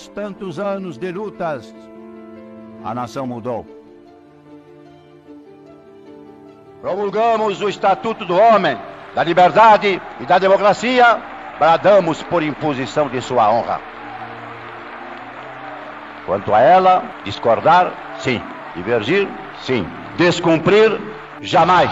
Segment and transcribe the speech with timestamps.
[0.00, 1.74] após tantos anos de lutas,
[2.84, 3.66] a nação mudou.
[6.80, 8.78] Promulgamos o Estatuto do Homem,
[9.14, 11.20] da Liberdade e da Democracia,
[11.58, 13.80] bradamos por imposição de sua honra.
[16.24, 18.40] Quanto a ela, discordar, sim.
[18.74, 19.28] Divergir,
[19.62, 19.86] sim.
[20.16, 20.98] Descumprir,
[21.40, 21.90] jamais.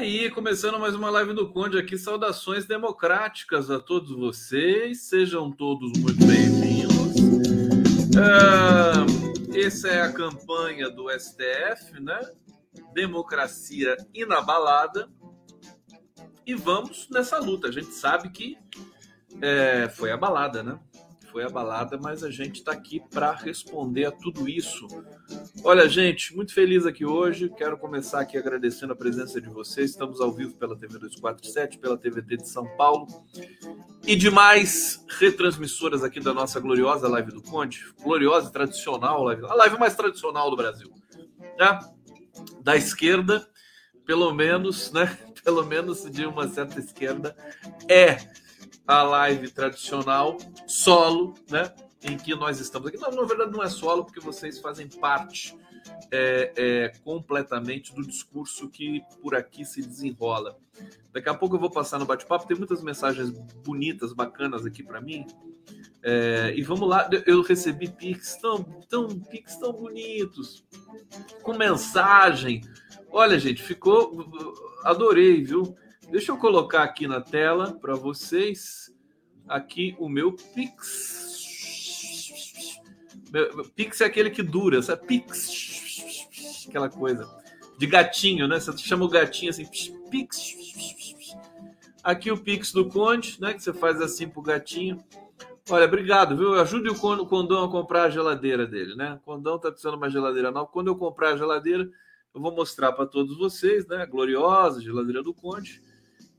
[0.00, 1.98] Aí, começando mais uma live do Conde aqui.
[1.98, 5.02] Saudações democráticas a todos vocês.
[5.02, 7.16] Sejam todos muito bem-vindos.
[8.16, 12.18] Uh, essa é a campanha do STF, né?
[12.94, 15.06] Democracia inabalada.
[16.46, 17.68] E vamos nessa luta.
[17.68, 18.56] A gente sabe que
[19.42, 20.80] é, foi abalada, né?
[21.30, 24.86] Foi abalada, mas a gente está aqui para responder a tudo isso.
[25.64, 27.48] Olha, gente, muito feliz aqui hoje.
[27.56, 29.90] Quero começar aqui agradecendo a presença de vocês.
[29.90, 33.06] Estamos ao vivo pela TV 247, pela TVT de São Paulo
[34.06, 37.84] e demais retransmissoras aqui da nossa gloriosa Live do Conde.
[38.02, 40.90] Gloriosa e tradicional live, a live mais tradicional do Brasil.
[41.58, 41.80] Né?
[42.62, 43.48] Da esquerda,
[44.04, 45.18] pelo menos, né?
[45.42, 47.34] Pelo menos de uma certa esquerda,
[47.88, 48.18] é
[48.90, 50.36] a live tradicional,
[50.66, 51.72] solo, né?
[52.02, 52.98] Em que nós estamos aqui.
[52.98, 55.56] Não, na verdade, não é solo, porque vocês fazem parte
[56.10, 60.58] é, é, completamente do discurso que por aqui se desenrola.
[61.12, 63.30] Daqui a pouco eu vou passar no bate-papo, tem muitas mensagens
[63.64, 65.24] bonitas, bacanas aqui para mim.
[66.02, 70.64] É, e vamos lá, eu recebi pics tão, tão, pics tão bonitos,
[71.42, 72.62] com mensagem.
[73.08, 74.26] Olha, gente, ficou.
[74.82, 75.76] Adorei, viu?
[76.10, 78.92] Deixa eu colocar aqui na tela para vocês
[79.48, 81.30] aqui o meu Pix.
[83.32, 85.06] Meu, Pix é aquele que dura, sabe?
[85.06, 87.30] Pix, aquela coisa
[87.78, 88.58] de gatinho, né?
[88.58, 89.64] Você chama o gatinho assim,
[90.10, 90.56] Pix.
[92.02, 93.54] Aqui o Pix do Conde, né?
[93.54, 95.00] Que você faz assim pro gatinho.
[95.70, 96.54] Olha, obrigado, viu?
[96.54, 99.14] Ajude o Condão a comprar a geladeira dele, né?
[99.14, 100.66] O Condão tá precisando de uma geladeira nova.
[100.66, 101.88] Quando eu comprar a geladeira,
[102.34, 104.02] eu vou mostrar para todos vocês, né?
[104.02, 105.80] A gloriosa geladeira do Conde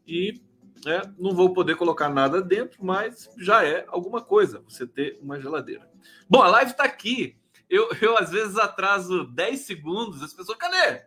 [0.07, 0.41] e
[0.85, 5.39] né, não vou poder colocar nada dentro, mas já é alguma coisa você ter uma
[5.39, 5.89] geladeira.
[6.29, 7.37] Bom, a live está aqui.
[7.69, 11.03] Eu, eu às vezes atraso 10 segundos, as pessoas, cadê?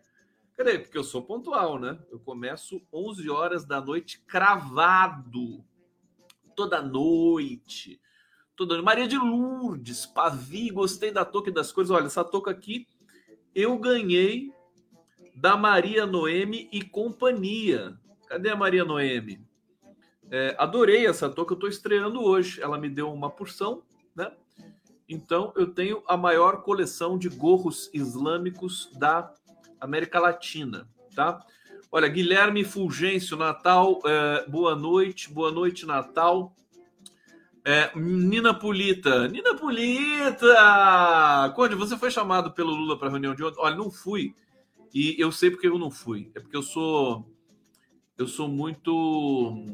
[0.57, 0.79] Cadê?
[0.79, 1.99] Porque eu sou pontual, né?
[2.11, 5.65] Eu começo 11 horas da noite cravado.
[6.55, 8.01] Toda noite.
[8.57, 11.91] Toda Maria de Lourdes, Pavi, gostei da touca e das coisas.
[11.91, 12.87] Olha, essa touca aqui
[13.53, 14.53] eu ganhei
[15.35, 17.99] da Maria Noemi e companhia.
[18.35, 19.41] Cadê a Maria Noemi?
[20.29, 22.61] É, adorei essa touca, eu estou estreando hoje.
[22.61, 24.33] Ela me deu uma porção, né?
[25.09, 29.33] Então eu tenho a maior coleção de gorros islâmicos da
[29.81, 31.47] América Latina, tá?
[31.93, 36.53] Olha, Guilherme Fulgêncio, Natal, é, boa noite, boa noite, Natal.
[37.65, 41.53] É, Nina Polita, Nina Polita!
[41.55, 43.61] Conde, você foi chamado pelo Lula para a reunião de ontem?
[43.61, 44.35] Olha, não fui.
[44.93, 46.33] E eu sei porque eu não fui.
[46.35, 47.33] É porque eu sou
[48.19, 49.67] eu sou muito.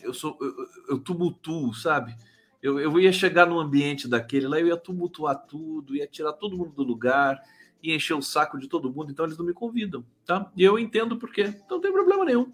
[0.00, 0.36] Eu sou.
[0.40, 0.54] Eu,
[0.90, 2.16] eu tumultuo, sabe?
[2.62, 6.56] Eu, eu ia chegar no ambiente daquele lá, eu ia tumultuar tudo, ia tirar todo
[6.56, 7.40] mundo do lugar,
[7.82, 10.50] ia encher o saco de todo mundo, então eles não me convidam, tá?
[10.56, 11.54] E eu entendo por quê.
[11.64, 12.52] Então não tem problema nenhum.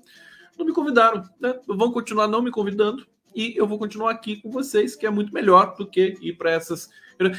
[0.59, 1.59] Não me convidaram, né?
[1.67, 5.33] Vão continuar não me convidando e eu vou continuar aqui com vocês, que é muito
[5.33, 6.89] melhor do que ir para essas.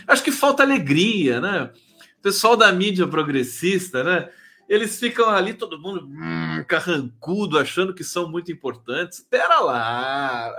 [0.08, 1.72] Acho que falta alegria, né?
[2.18, 4.30] O pessoal da mídia progressista, né?
[4.68, 9.20] Eles ficam ali, todo mundo hum, carrancudo, achando que são muito importantes.
[9.20, 10.54] Espera lá,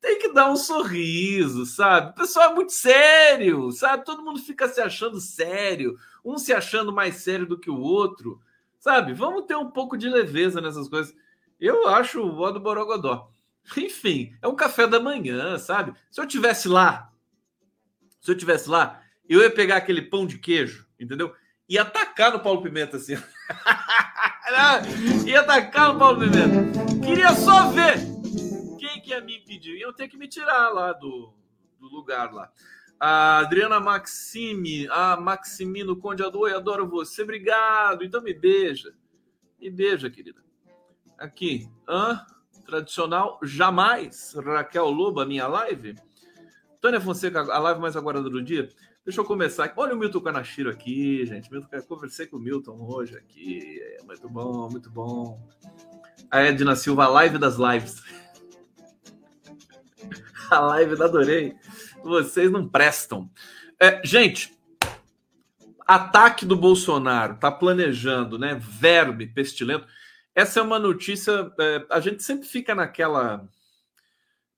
[0.00, 2.10] tem que dar um sorriso, sabe?
[2.10, 4.04] O pessoal é muito sério, sabe?
[4.04, 8.40] Todo mundo fica se achando sério, um se achando mais sério do que o outro,
[8.78, 9.14] sabe?
[9.14, 11.14] Vamos ter um pouco de leveza nessas coisas.
[11.58, 13.30] Eu acho o ó do Borogodó.
[13.76, 15.94] Enfim, é um café da manhã, sabe?
[16.10, 17.10] Se eu tivesse lá,
[18.20, 21.34] se eu tivesse lá, eu ia pegar aquele pão de queijo, entendeu?
[21.68, 23.16] E atacar no Paulo Pimenta assim.
[25.26, 27.04] Ia atacar o Paulo Pimenta.
[27.04, 27.98] Queria só ver
[28.78, 29.78] quem que ia me impedir.
[29.78, 31.32] Iam ter que me tirar lá do,
[31.78, 32.50] do lugar lá.
[33.00, 37.22] A Adriana Maxime, a Maximino Conde Adoi, adoro você.
[37.22, 38.04] Obrigado.
[38.04, 38.92] Então me beija.
[39.60, 40.42] Me beija, querida.
[41.16, 41.68] Aqui.
[41.88, 42.24] Hã?
[42.66, 44.34] Tradicional, jamais.
[44.34, 45.96] Raquel Loba, minha live.
[46.80, 48.68] Tânia Fonseca, a live mais aguardada do dia.
[49.08, 49.72] Deixa eu começar.
[49.74, 51.50] Olha o Milton Kanashiro aqui, gente.
[51.50, 53.80] Milton, conversei com o Milton hoje aqui.
[53.98, 55.48] É muito bom, muito bom.
[56.30, 58.02] A Edna Silva, a live das lives.
[60.50, 61.56] A live da adorei.
[62.04, 63.30] Vocês não prestam.
[63.80, 64.54] É, gente,
[65.86, 68.58] ataque do Bolsonaro, tá planejando, né?
[68.60, 69.86] Verme pestilento.
[70.34, 71.50] essa é uma notícia.
[71.58, 73.48] É, a gente sempre fica naquela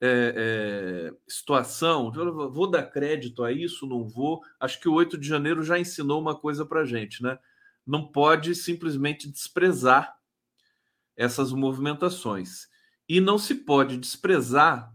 [0.00, 2.10] é, é, situação.
[2.10, 3.86] Vou dar crédito a isso?
[3.86, 4.42] Não vou.
[4.58, 7.38] Acho que o 8 de janeiro já ensinou uma coisa para gente, né?
[7.86, 10.16] Não pode simplesmente desprezar
[11.16, 12.68] essas movimentações.
[13.08, 14.92] E não se pode desprezar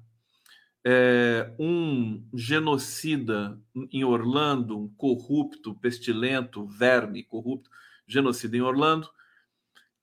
[0.84, 3.60] é, um genocida
[3.92, 7.70] em Orlando, um corrupto, pestilento, verme, corrupto,
[8.08, 9.10] genocida em Orlando,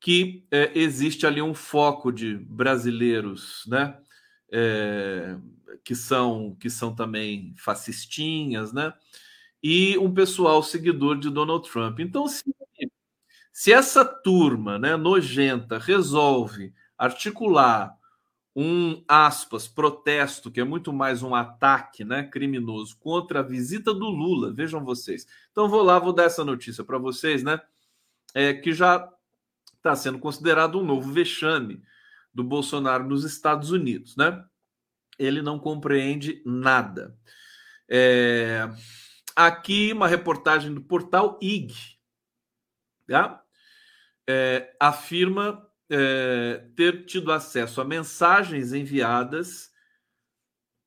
[0.00, 3.96] que é, existe ali um foco de brasileiros, né?
[4.52, 5.36] É,
[5.82, 8.92] que são que são também fascistinhas, né?
[9.62, 12.00] E um pessoal seguidor de Donald Trump.
[12.00, 12.44] Então, se
[13.52, 17.94] se essa turma né, nojenta resolve articular
[18.56, 24.06] um aspas protesto que é muito mais um ataque né, criminoso contra a visita do
[24.08, 25.26] Lula, vejam vocês.
[25.50, 27.60] Então vou lá, vou dar essa notícia para vocês, né?
[28.34, 29.06] É, que já
[29.76, 31.82] está sendo considerado um novo vexame
[32.32, 34.44] do Bolsonaro nos Estados Unidos, né?
[35.18, 37.16] Ele não compreende nada.
[37.88, 38.68] É,
[39.36, 41.98] aqui uma reportagem do portal IG,
[43.06, 43.42] tá?
[44.28, 49.70] é, afirma é, ter tido acesso a mensagens enviadas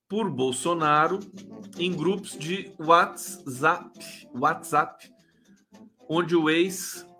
[0.07, 1.19] por Bolsonaro
[1.77, 3.89] em grupos de WhatsApp,
[4.33, 5.12] WhatsApp,
[6.07, 6.50] onde o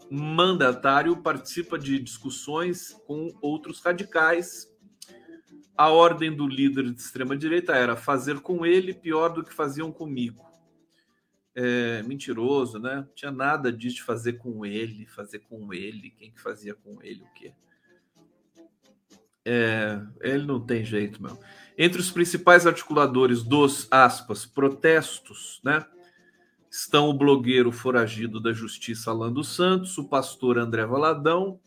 [0.10, 4.72] ex-mandatário participa de discussões com outros radicais.
[5.78, 9.92] A ordem do líder de extrema direita era fazer com ele pior do que faziam
[9.92, 10.46] comigo
[11.56, 12.98] é, mentiroso, né?
[12.98, 17.02] Não tinha nada disso de fazer com ele, fazer com ele, quem que fazia com
[17.02, 17.54] ele o quê?
[19.46, 21.40] É, ele não tem jeito, meu.
[21.78, 25.86] Entre os principais articuladores dos aspas protestos, né?
[26.78, 31.58] Estão o blogueiro foragido da justiça Alan dos Santos, o pastor André Valadão,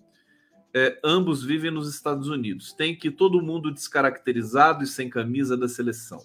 [0.75, 2.75] é, ambos vivem nos Estados Unidos.
[2.75, 6.22] Tem que todo mundo descaracterizado e sem camisa da seleção.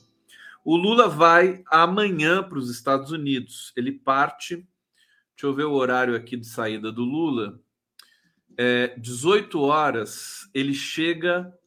[0.66, 3.72] O Lula vai amanhã para os Estados Unidos.
[3.78, 4.58] Ele parte.
[4.58, 7.58] Deixa eu ver o horário aqui de saída do Lula.
[8.58, 11.58] É, 18 horas ele chega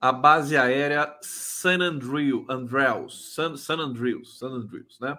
[0.00, 5.18] à base aérea San Andrew, Andrews, San, San Andrews, San Andrews, né?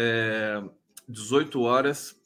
[0.00, 0.62] É,
[1.08, 2.22] 18 horas,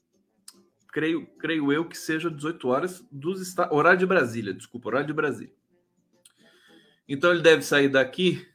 [0.89, 5.55] creio, creio eu que seja 18 horas dos horário de Brasília, desculpa, horário de Brasília.
[7.09, 8.47] Então ele deve sair daqui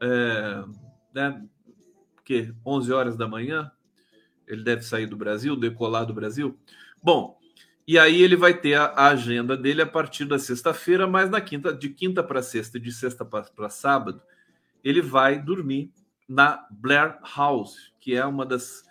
[0.00, 0.64] é,
[1.14, 1.44] né?
[2.24, 3.70] Que 11 horas da manhã
[4.46, 6.58] ele deve sair do Brasil, decolar do Brasil.
[7.02, 7.38] Bom,
[7.86, 11.72] e aí ele vai ter a, agenda dele a partir da sexta-feira, mas na quinta,
[11.72, 14.20] de quinta para sexta e de sexta para sábado,
[14.82, 15.92] ele vai dormir
[16.28, 18.82] na Blair House, que é uma das,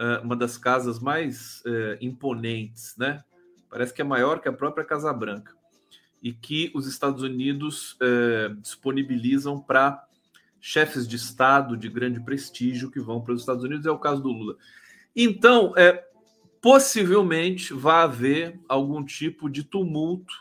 [0.00, 3.22] uh, uma das casas mais uh, imponentes, né?
[3.68, 5.54] Parece que é maior que a própria Casa Branca.
[6.22, 10.06] E que os Estados Unidos uh, disponibilizam para
[10.60, 14.22] chefes de Estado de grande prestígio que vão para os Estados Unidos, é o caso
[14.22, 14.56] do Lula.
[15.14, 16.04] Então, é,
[16.60, 20.32] possivelmente vai haver algum tipo de tumulto,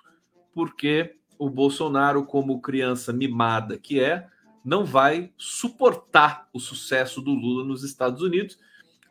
[0.53, 4.27] porque o Bolsonaro, como criança mimada que é,
[4.63, 8.60] não vai suportar o sucesso do Lula nos Estados Unidos.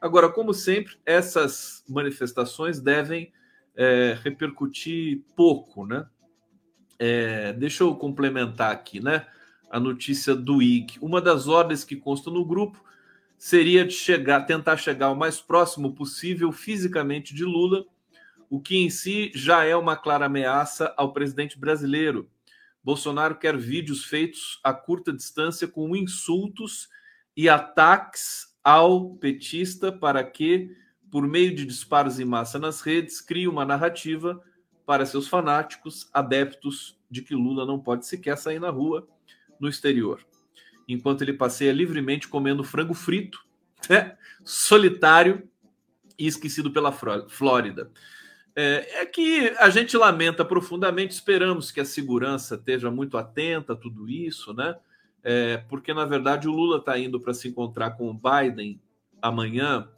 [0.00, 3.32] Agora, como sempre, essas manifestações devem
[3.76, 6.06] é, repercutir pouco, né?
[6.98, 9.26] É, deixa eu complementar aqui, né?
[9.70, 10.98] a notícia do IG.
[11.00, 12.82] Uma das ordens que consta no grupo
[13.38, 17.86] seria de chegar, tentar chegar o mais próximo possível fisicamente de Lula,
[18.50, 22.28] o que em si já é uma clara ameaça ao presidente brasileiro.
[22.82, 26.88] Bolsonaro quer vídeos feitos a curta distância com insultos
[27.36, 30.74] e ataques ao petista para que,
[31.10, 34.42] por meio de disparos em massa nas redes, crie uma narrativa
[34.86, 39.06] para seus fanáticos adeptos de que Lula não pode sequer sair na rua
[39.58, 40.24] no exterior,
[40.88, 43.44] enquanto ele passeia livremente comendo frango frito,
[43.88, 44.16] né?
[44.42, 45.48] solitário
[46.18, 47.90] e esquecido pela Flórida.
[48.62, 53.76] É, é, que a gente lamenta profundamente, esperamos que a segurança esteja muito atenta a
[53.76, 54.76] tudo isso, né?
[55.24, 58.78] É, porque na verdade o Lula está indo para se encontrar com o Biden
[59.22, 59.88] amanhã,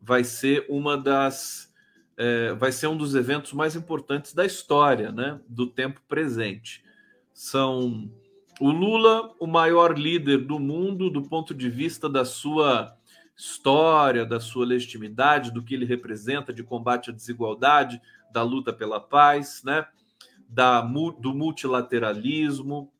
[0.00, 1.72] vai ser uma das
[2.16, 5.40] é, vai ser um dos eventos mais importantes da história, né?
[5.48, 6.82] Do tempo presente.
[7.32, 8.10] São
[8.60, 12.96] o Lula, o maior líder do mundo do ponto de vista da sua
[13.36, 18.00] história, da sua legitimidade, do que ele representa de combate à desigualdade,
[18.32, 19.86] da luta pela paz, né?
[20.52, 22.92] da, do multilateralismo.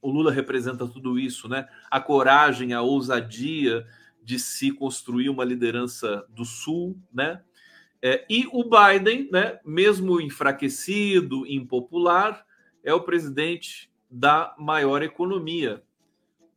[0.00, 1.68] O Lula representa tudo isso, né?
[1.90, 3.86] A coragem, a ousadia
[4.22, 7.42] de se construir uma liderança do Sul, né?
[8.00, 12.44] É, e o Biden, né, mesmo enfraquecido, impopular,
[12.82, 15.82] é o presidente da maior economia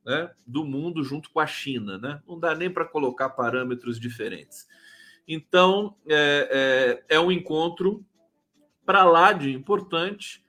[0.07, 1.97] né, do mundo junto com a China.
[1.97, 2.21] Né?
[2.25, 4.65] Não dá nem para colocar parâmetros diferentes.
[5.27, 8.05] Então, é, é, é um encontro
[8.85, 10.41] para lá de importante.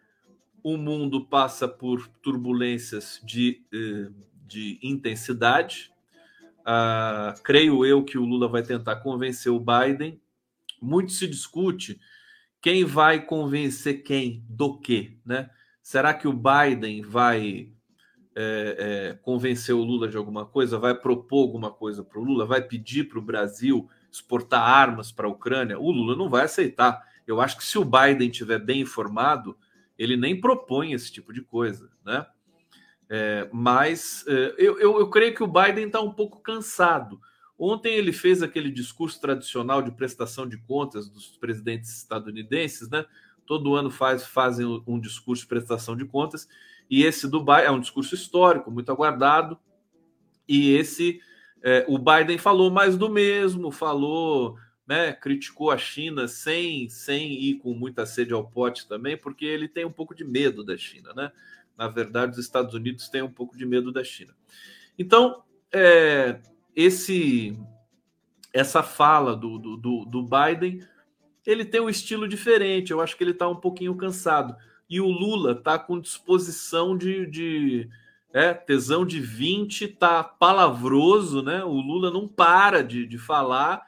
[0.63, 4.11] O mundo passa por turbulências de, eh,
[4.47, 5.93] de intensidade.
[6.65, 10.21] Ah, creio eu que o Lula vai tentar convencer o Biden.
[10.81, 11.99] Muito se discute
[12.61, 15.51] quem vai convencer quem do quê, né?
[15.83, 17.73] Será que o Biden vai
[18.41, 20.79] é, é, convencer o Lula de alguma coisa?
[20.79, 22.47] Vai propor alguma coisa para o Lula?
[22.47, 25.77] Vai pedir para o Brasil exportar armas para a Ucrânia?
[25.77, 27.03] O Lula não vai aceitar.
[27.27, 29.59] Eu acho que se o Biden estiver bem informado,
[29.99, 32.25] ele nem propõe esse tipo de coisa, né?
[33.11, 37.21] É, mas é, eu, eu, eu, creio que o Biden está um pouco cansado.
[37.59, 43.05] Ontem ele fez aquele discurso tradicional de prestação de contas dos presidentes estadunidenses, né?
[43.45, 46.47] Todo ano faz, fazem um discurso de prestação de contas,
[46.91, 49.59] e esse do Biden é um discurso histórico, muito aguardado.
[50.49, 51.21] E esse,
[51.63, 54.57] é, o Biden falou mais do mesmo, falou
[54.89, 59.69] né, criticou a China sem, sem ir com muita sede ao pote também, porque ele
[59.69, 61.31] tem um pouco de medo da China, né?
[61.77, 64.35] Na verdade, os Estados Unidos têm um pouco de medo da China.
[64.99, 66.41] Então, é,
[66.75, 67.55] esse
[68.51, 70.83] essa fala do, do, do, Biden,
[71.47, 72.91] ele tem um estilo diferente.
[72.91, 74.57] Eu acho que ele está um pouquinho cansado.
[74.89, 77.89] E o Lula está com disposição de, de
[78.33, 81.63] é, tesão de 20, tá palavroso, né?
[81.65, 83.85] O Lula não para de, de falar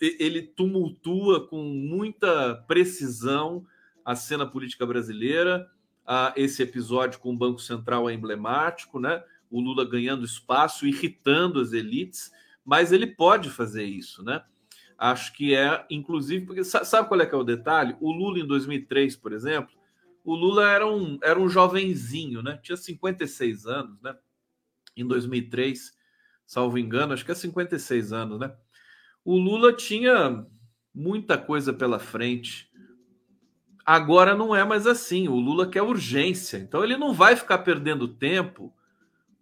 [0.00, 3.66] ele tumultua com muita precisão
[4.04, 5.68] a cena política brasileira.
[6.06, 9.22] Ah, esse episódio com o Banco Central é emblemático, né?
[9.50, 12.30] O Lula ganhando espaço, irritando as elites,
[12.64, 14.42] mas ele pode fazer isso, né?
[14.96, 17.96] Acho que é, inclusive, porque sabe qual é que é o detalhe?
[18.00, 19.74] O Lula em 2003, por exemplo,
[20.30, 22.58] o Lula era um, era um jovenzinho, né?
[22.62, 24.16] Tinha 56 anos, né?
[24.96, 25.92] Em 2003,
[26.46, 28.52] salvo engano, acho que é 56 anos, né?
[29.28, 30.46] o Lula tinha
[30.94, 32.70] muita coisa pela frente.
[33.84, 35.28] Agora não é mais assim.
[35.28, 36.56] O Lula quer urgência.
[36.56, 38.74] Então ele não vai ficar perdendo tempo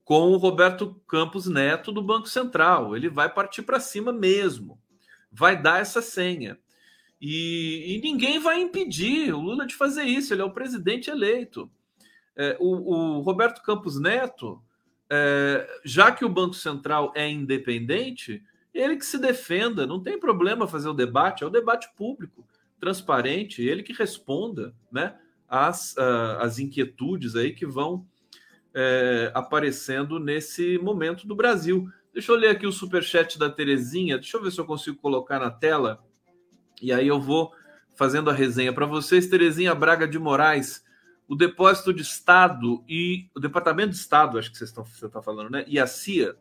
[0.05, 2.97] com o Roberto Campos Neto do Banco Central.
[2.97, 4.76] Ele vai partir para cima mesmo.
[5.31, 6.59] Vai dar essa senha.
[7.21, 10.35] E, e, ninguém vai impedir o Lula de fazer isso.
[10.35, 11.71] Ele é o presidente eleito.
[12.37, 14.63] É, o, o, Roberto Campos Neto,
[15.11, 18.43] é, já que o Banco Central é independente,
[18.75, 22.47] ele que se defenda, não tem problema fazer o debate, é o debate público,
[22.79, 25.17] transparente, ele que responda né,
[25.49, 28.07] às, às inquietudes aí que vão
[28.75, 31.89] é, aparecendo nesse momento do Brasil.
[32.13, 35.39] Deixa eu ler aqui o superchat da Terezinha, deixa eu ver se eu consigo colocar
[35.39, 36.05] na tela,
[36.80, 37.52] e aí eu vou
[37.95, 39.26] fazendo a resenha para vocês.
[39.26, 40.85] Terezinha Braga de Moraes,
[41.26, 45.23] o depósito de Estado e o Departamento de Estado, acho que vocês estão, você está
[45.23, 45.64] falando, né?
[45.66, 46.37] E a CIA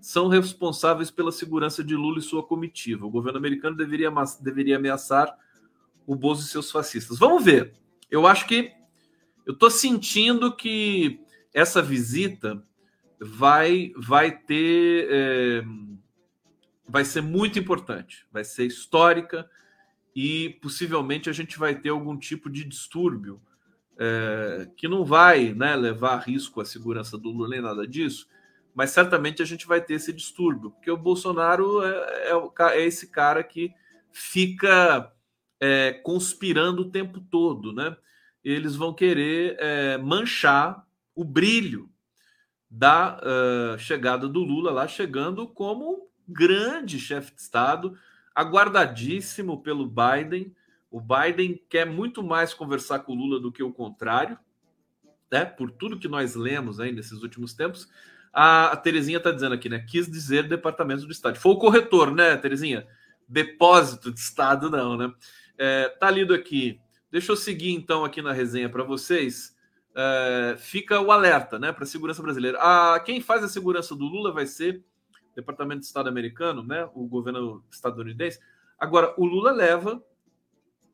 [0.00, 3.06] são responsáveis pela segurança de Lula e sua comitiva.
[3.06, 5.36] O governo americano deveria, deveria ameaçar
[6.06, 7.18] o Bozo e seus fascistas.
[7.18, 7.74] Vamos ver.
[8.10, 8.72] Eu acho que
[9.46, 11.20] eu estou sentindo que
[11.52, 12.62] essa visita
[13.20, 15.64] vai vai ter é,
[16.88, 19.48] vai ser muito importante, vai ser histórica
[20.14, 23.40] e possivelmente a gente vai ter algum tipo de distúrbio
[23.98, 28.28] é, que não vai né, levar a risco a segurança do Lula nem nada disso,
[28.74, 33.08] mas certamente a gente vai ter esse distúrbio, porque o Bolsonaro é, é, é esse
[33.08, 33.72] cara que
[34.10, 35.12] fica
[35.60, 37.96] é, conspirando o tempo todo, né?
[38.42, 41.88] Eles vão querer é, manchar o brilho
[42.68, 47.96] da uh, chegada do Lula lá, chegando como grande chefe de Estado,
[48.34, 50.54] aguardadíssimo pelo Biden.
[50.90, 54.38] O Biden quer muito mais conversar com o Lula do que o contrário,
[55.30, 55.44] né?
[55.44, 57.88] Por tudo que nós lemos aí nesses últimos tempos.
[58.32, 59.84] A, a Terezinha está dizendo aqui, né?
[59.88, 61.38] Quis dizer Departamento do Estado.
[61.38, 62.86] Foi o corretor, né, Terezinha?
[63.28, 65.12] Depósito de Estado, não, né?
[65.58, 66.80] É, tá lido aqui.
[67.10, 69.54] Deixa eu seguir então aqui na resenha para vocês.
[69.94, 72.58] É, fica o alerta, né, para a segurança brasileira.
[72.58, 74.82] A, quem faz a segurança do Lula vai ser
[75.34, 78.38] Departamento de Estado americano, né, o governo estadunidense.
[78.78, 80.02] Agora, o Lula leva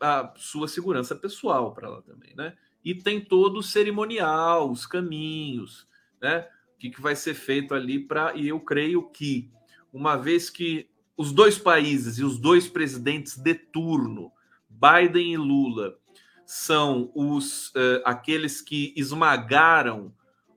[0.01, 2.57] a sua segurança pessoal para lá também, né?
[2.85, 5.89] E tem todo o cerimonial, os caminhos,
[6.21, 6.47] né?
[6.79, 8.35] que, que vai ser feito ali para.
[8.37, 9.51] E eu creio que,
[9.93, 14.31] uma vez que os dois países e os dois presidentes de turno,
[14.69, 15.99] Biden e Lula,
[16.47, 20.15] são os uh, aqueles que esmagaram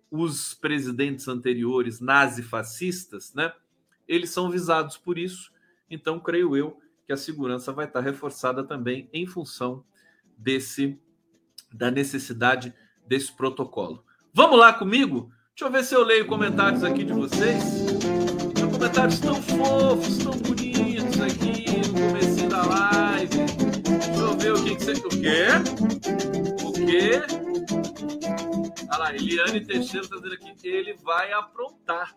[0.09, 3.51] os presidentes anteriores nazifascistas, né?
[4.11, 5.53] Eles são visados por isso.
[5.89, 9.85] Então, creio eu que a segurança vai estar reforçada também em função
[10.37, 10.99] desse
[11.71, 12.73] da necessidade
[13.07, 14.03] desse protocolo.
[14.33, 15.31] Vamos lá comigo?
[15.55, 17.63] Deixa eu ver se eu leio comentários aqui de vocês.
[18.73, 23.37] Comentários tão fofos, tão bonitos aqui no começo da live.
[23.37, 24.93] Deixa eu ver o que, que você.
[25.21, 25.47] Quê?
[26.65, 27.21] O quê?
[28.89, 32.13] Olha lá, Eliane Teixeira está dizendo aqui que ele vai aprontar.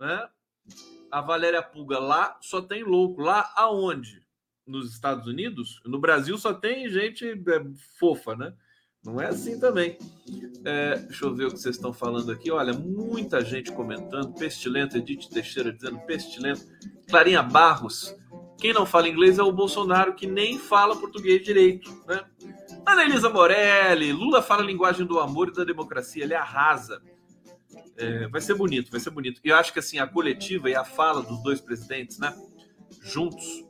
[0.00, 0.26] Né?
[1.10, 3.20] A Valéria Pulga lá só tem louco.
[3.20, 4.24] Lá aonde?
[4.66, 5.80] Nos Estados Unidos?
[5.84, 7.64] No Brasil só tem gente é,
[7.98, 8.52] fofa, né?
[9.06, 9.96] Não é assim também.
[10.64, 12.50] É, deixa eu ver o que vocês estão falando aqui.
[12.50, 14.34] Olha, muita gente comentando.
[14.34, 16.62] Pestilento, Edith Teixeira dizendo pestilento.
[17.08, 18.16] Clarinha Barros.
[18.58, 21.88] Quem não fala inglês é o Bolsonaro, que nem fala português direito.
[22.08, 22.24] Né?
[22.84, 24.12] Ana Elisa Morelli.
[24.12, 26.24] Lula fala a linguagem do amor e da democracia.
[26.24, 27.00] Ele arrasa.
[27.98, 29.40] É, vai ser bonito, vai ser bonito.
[29.44, 32.36] E eu acho que assim, a coletiva e a fala dos dois presidentes, né?
[33.02, 33.64] Juntos,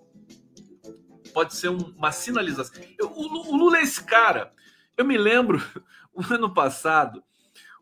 [1.32, 2.82] pode ser uma sinalização.
[2.98, 4.52] Eu, o, o Lula é esse cara
[4.96, 5.58] eu me lembro,
[6.12, 7.22] o ano passado,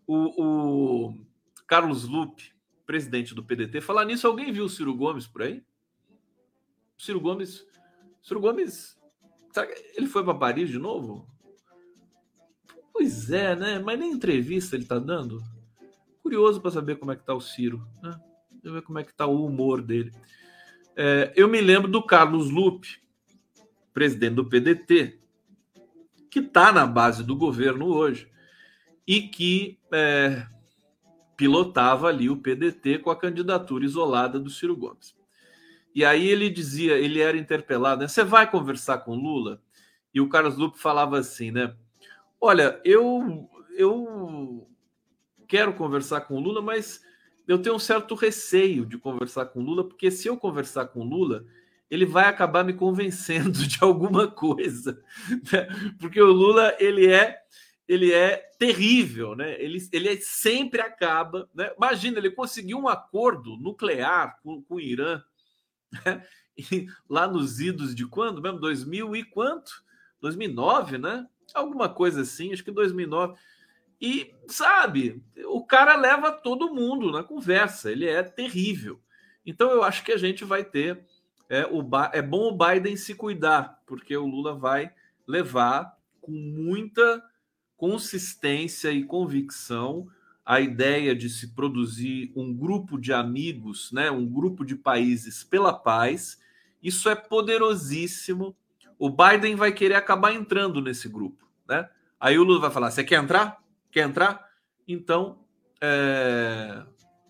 [0.07, 1.27] o, o
[1.67, 2.53] Carlos Lupe,
[2.85, 4.27] presidente do PDT, falar nisso.
[4.27, 5.65] Alguém viu o Ciro Gomes por aí?
[6.99, 7.65] O Ciro Gomes.
[8.23, 8.99] Ciro Gomes.
[9.97, 11.29] ele foi para Paris de novo?
[12.93, 13.79] Pois é, né?
[13.79, 15.43] Mas nem entrevista ele tá dando.
[16.25, 18.19] Curioso para saber como é que tá o Ciro, né?
[18.63, 20.11] ver como é que tá o humor dele.
[20.97, 22.99] É, eu me lembro do Carlos Lupe,
[23.93, 25.21] presidente do PDT,
[26.31, 28.27] que está na base do governo hoje
[29.07, 30.47] e que é,
[31.37, 35.15] pilotava ali o PDT com a candidatura isolada do Ciro Gomes.
[35.95, 38.09] E aí ele dizia, ele era interpelado, né?
[38.09, 39.61] Você vai conversar com Lula?
[40.15, 41.77] E o Carlos Lupe falava assim, né?
[42.41, 44.67] Olha, eu eu
[45.55, 47.01] quero conversar com Lula, mas
[47.47, 51.47] eu tenho um certo receio de conversar com Lula, porque se eu conversar com Lula,
[51.89, 55.01] ele vai acabar me convencendo de alguma coisa,
[55.53, 55.95] né?
[56.01, 57.39] porque o Lula ele é
[57.87, 59.63] ele é terrível, né?
[59.63, 61.71] Ele, ele é, sempre acaba, né?
[61.77, 65.23] Imagina, ele conseguiu um acordo nuclear com, com o Irã
[66.05, 66.27] né?
[67.09, 68.59] lá nos idos de quando mesmo?
[68.59, 69.71] 2000 e quanto?
[70.21, 71.25] 2009, né?
[71.55, 73.39] Alguma coisa assim, acho que 2009.
[74.05, 79.01] E sabe, o cara leva todo mundo na conversa, ele é terrível.
[79.47, 81.07] Então eu acho que a gente vai ter
[81.49, 84.93] é, o, é bom o Biden se cuidar, porque o Lula vai
[85.27, 87.25] levar com muita
[87.79, 90.07] consistência e convicção
[90.45, 95.73] a ideia de se produzir um grupo de amigos, né, um grupo de países pela
[95.73, 96.39] paz.
[96.83, 98.55] Isso é poderosíssimo.
[98.99, 101.89] O Biden vai querer acabar entrando nesse grupo, né?
[102.21, 103.64] Aí o Lula vai falar: "Você quer entrar?
[103.95, 104.47] Quer entrar?
[104.87, 105.47] Então,
[105.81, 106.85] é...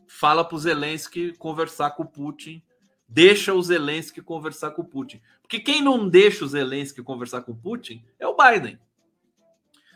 [0.09, 2.61] fala para o Zelensky conversar com o Putin
[3.14, 5.22] deixa o Zelensky conversar com o Putin.
[5.40, 8.77] Porque quem não deixa o Zelensky conversar com o Putin é o Biden.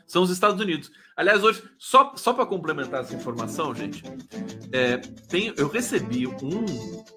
[0.07, 0.91] São os Estados Unidos.
[1.17, 4.05] Aliás, hoje, só, só para complementar essa informação, gente,
[4.73, 6.65] é, tem, eu recebi um,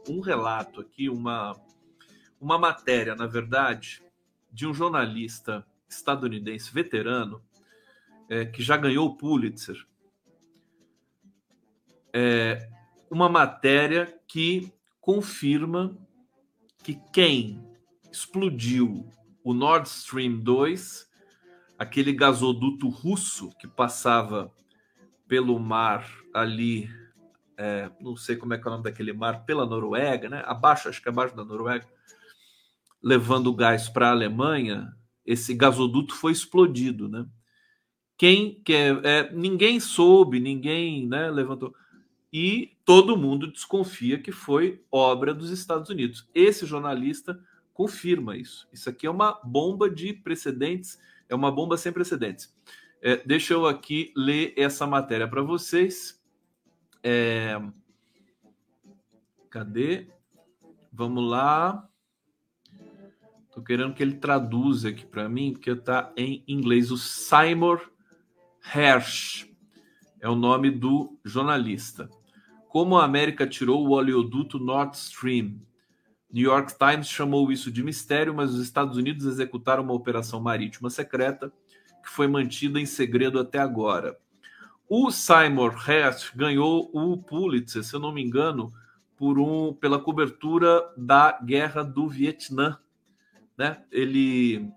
[0.09, 1.55] um relato aqui, uma,
[2.39, 4.01] uma matéria, na verdade,
[4.51, 7.41] de um jornalista estadunidense veterano
[8.32, 9.86] é, que já ganhou o Pulitzer.
[12.13, 12.70] É,
[13.10, 15.98] uma matéria que confirma
[16.82, 17.62] que quem
[18.10, 19.06] explodiu
[19.44, 21.10] o Nord Stream 2,
[21.78, 24.50] aquele gasoduto russo que passava
[25.28, 26.89] pelo mar ali,
[27.58, 30.41] é, não sei como é que é o nome daquele mar, pela Noruega, né?
[30.46, 31.86] Abaixo, acho que é abaixo da Noruega,
[33.04, 37.26] levando gás para a Alemanha, esse gasoduto foi explodido, né?
[38.21, 41.73] Quem quer, é, ninguém soube, ninguém, né, levantou
[42.31, 46.29] e todo mundo desconfia que foi obra dos Estados Unidos.
[46.31, 48.69] Esse jornalista confirma isso.
[48.71, 52.55] Isso aqui é uma bomba de precedentes, é uma bomba sem precedentes.
[53.01, 56.21] É, deixa eu aqui ler essa matéria para vocês.
[57.01, 57.60] É...
[59.49, 60.10] Cadê?
[60.93, 61.89] Vamos lá.
[63.47, 66.91] Estou querendo que ele traduza aqui para mim, porque está em inglês.
[66.91, 67.79] O Simon
[68.63, 69.47] Hersh
[70.19, 72.10] é o nome do jornalista.
[72.69, 75.60] Como a América tirou o oleoduto Nord Stream.
[76.32, 80.89] New York Times chamou isso de mistério, mas os Estados Unidos executaram uma operação marítima
[80.89, 81.52] secreta
[82.02, 84.17] que foi mantida em segredo até agora.
[84.89, 88.74] O Simon Hest ganhou o Pulitzer, se eu não me engano,
[89.15, 92.78] por um, pela cobertura da guerra do Vietnã.
[93.58, 93.84] Né?
[93.91, 94.69] Ele,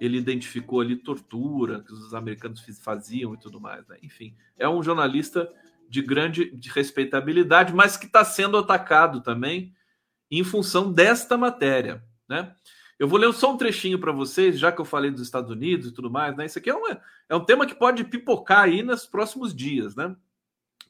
[0.00, 3.86] ele identificou ali tortura que os americanos faziam e tudo mais.
[3.88, 3.98] Né?
[4.02, 5.50] Enfim, é um jornalista
[5.88, 9.74] de grande de respeitabilidade, mas que está sendo atacado também
[10.30, 12.04] em função desta matéria.
[12.28, 12.54] né?
[12.98, 15.86] Eu vou ler só um trechinho para vocês, já que eu falei dos Estados Unidos
[15.86, 16.46] e tudo mais, né?
[16.46, 20.16] Isso aqui é, uma, é um tema que pode pipocar aí nos próximos dias, né?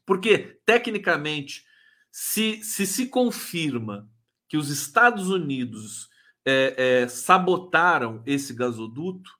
[0.07, 1.67] Porque, tecnicamente,
[2.11, 4.09] se se, se confirma
[4.49, 6.09] que os Estados Unidos
[6.45, 9.31] é, é, sabotaram esse gasoduto,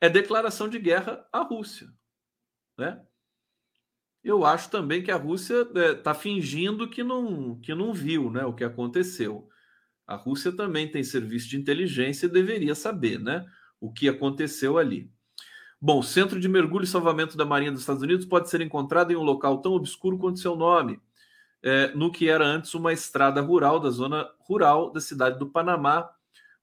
[0.00, 1.88] é declaração de guerra à Rússia,
[2.78, 3.04] né?
[4.24, 8.44] Eu acho também que a Rússia está é, fingindo que não, que não viu né,
[8.44, 9.48] o que aconteceu.
[10.06, 13.44] A Rússia também tem serviço de inteligência e deveria saber né,
[13.80, 15.10] o que aconteceu ali.
[15.80, 19.10] Bom, o Centro de Mergulho e Salvamento da Marinha dos Estados Unidos pode ser encontrado
[19.10, 21.00] em um local tão obscuro quanto seu nome,
[21.62, 26.10] é, no que era antes uma estrada rural da zona rural da cidade do Panamá,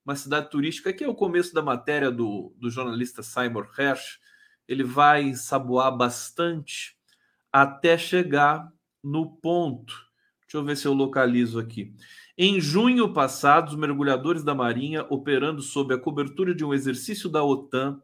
[0.03, 0.89] uma cidade turística.
[0.89, 4.19] Aqui é o começo da matéria do, do jornalista Simon Hersh.
[4.67, 6.97] Ele vai saboar bastante
[7.51, 8.71] até chegar
[9.03, 9.93] no ponto.
[10.41, 11.93] Deixa eu ver se eu localizo aqui.
[12.37, 17.43] Em junho passado, os mergulhadores da Marinha, operando sob a cobertura de um exercício da
[17.43, 18.01] OTAN,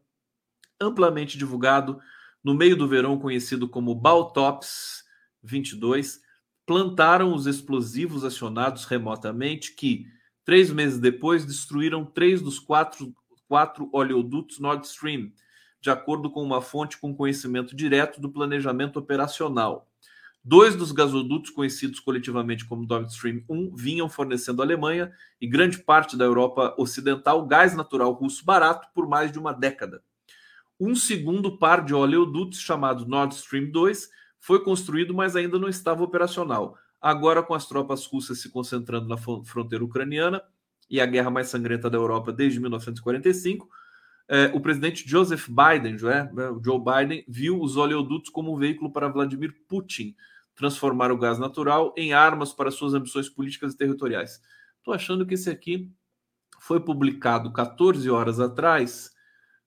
[0.80, 2.00] amplamente divulgado
[2.44, 5.04] no meio do verão, conhecido como Baltops
[5.42, 6.22] 22,
[6.66, 10.08] plantaram os explosivos acionados remotamente que,
[10.44, 13.14] três meses depois, destruíram três dos quatro,
[13.48, 15.32] quatro oleodutos Nord Stream,
[15.80, 19.88] de acordo com uma fonte com conhecimento direto do planejamento operacional.
[20.44, 25.80] Dois dos gasodutos, conhecidos coletivamente como Nord Stream 1, vinham fornecendo à Alemanha e grande
[25.80, 30.04] parte da Europa Ocidental gás natural russo barato por mais de uma década.
[30.80, 34.10] Um segundo par de oleodutos, chamado Nord Stream 2,
[34.46, 36.78] foi construído, mas ainda não estava operacional.
[37.02, 40.40] Agora, com as tropas russas se concentrando na fronteira ucraniana
[40.88, 43.68] e a guerra mais sangrenta da Europa desde 1945,
[44.28, 48.94] é, o presidente Joseph Biden, é, o Joe Biden, viu os oleodutos como um veículo
[48.94, 50.16] para Vladimir Putin
[50.54, 54.40] transformar o gás natural em armas para suas ambições políticas e territoriais.
[54.78, 55.92] Estou achando que esse aqui
[56.60, 59.12] foi publicado 14 horas atrás,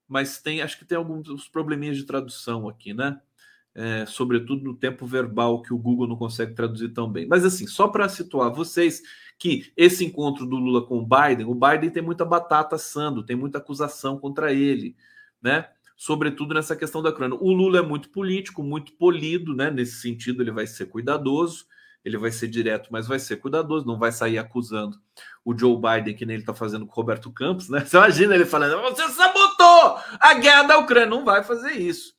[0.07, 3.21] mas tem, acho que tem alguns probleminhas de tradução aqui, né?
[3.81, 7.29] É, sobretudo no tempo verbal que o Google não consegue traduzir tão bem.
[7.29, 9.01] Mas assim, só para situar vocês,
[9.39, 13.37] que esse encontro do Lula com o Biden, o Biden tem muita batata assando, tem
[13.37, 14.97] muita acusação contra ele,
[15.41, 15.69] né?
[15.97, 17.39] Sobretudo nessa questão da Ucrânia.
[17.41, 19.71] O Lula é muito político, muito polido, né?
[19.71, 21.65] Nesse sentido, ele vai ser cuidadoso,
[22.05, 24.99] ele vai ser direto, mas vai ser cuidadoso, não vai sair acusando
[25.45, 27.81] o Joe Biden, que nem ele está fazendo com o Roberto Campos, né?
[27.87, 31.11] Você imagina ele falando, você sabotou a guerra da Ucrânia.
[31.11, 32.13] Não vai fazer isso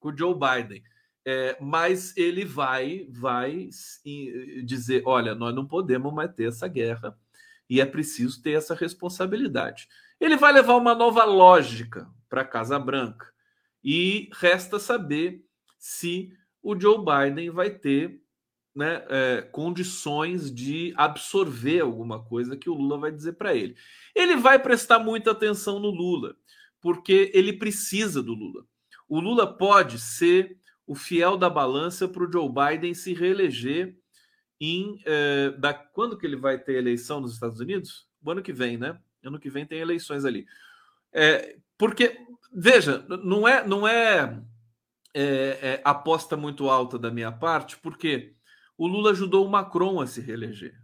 [0.00, 0.82] com o Joe Biden.
[1.26, 3.68] É, mas ele vai, vai
[4.64, 7.18] dizer: olha, nós não podemos mais ter essa guerra
[7.68, 9.88] e é preciso ter essa responsabilidade.
[10.20, 13.32] Ele vai levar uma nova lógica para a Casa Branca
[13.82, 15.44] e resta saber
[15.78, 16.32] se
[16.62, 18.20] o Joe Biden vai ter
[18.74, 23.76] né, é, condições de absorver alguma coisa que o Lula vai dizer para ele.
[24.14, 26.34] Ele vai prestar muita atenção no Lula,
[26.80, 28.66] porque ele precisa do Lula.
[29.08, 33.96] O Lula pode ser o fiel da balança para o Joe Biden se reeleger
[34.60, 38.08] em é, da quando que ele vai ter eleição nos Estados Unidos?
[38.22, 38.98] O ano que vem, né?
[39.22, 40.46] Ano que vem tem eleições ali.
[41.12, 42.18] É, porque
[42.52, 44.42] veja, não é não é,
[45.14, 45.24] é,
[45.62, 48.34] é aposta muito alta da minha parte, porque
[48.76, 50.78] o Lula ajudou o Macron a se reeleger.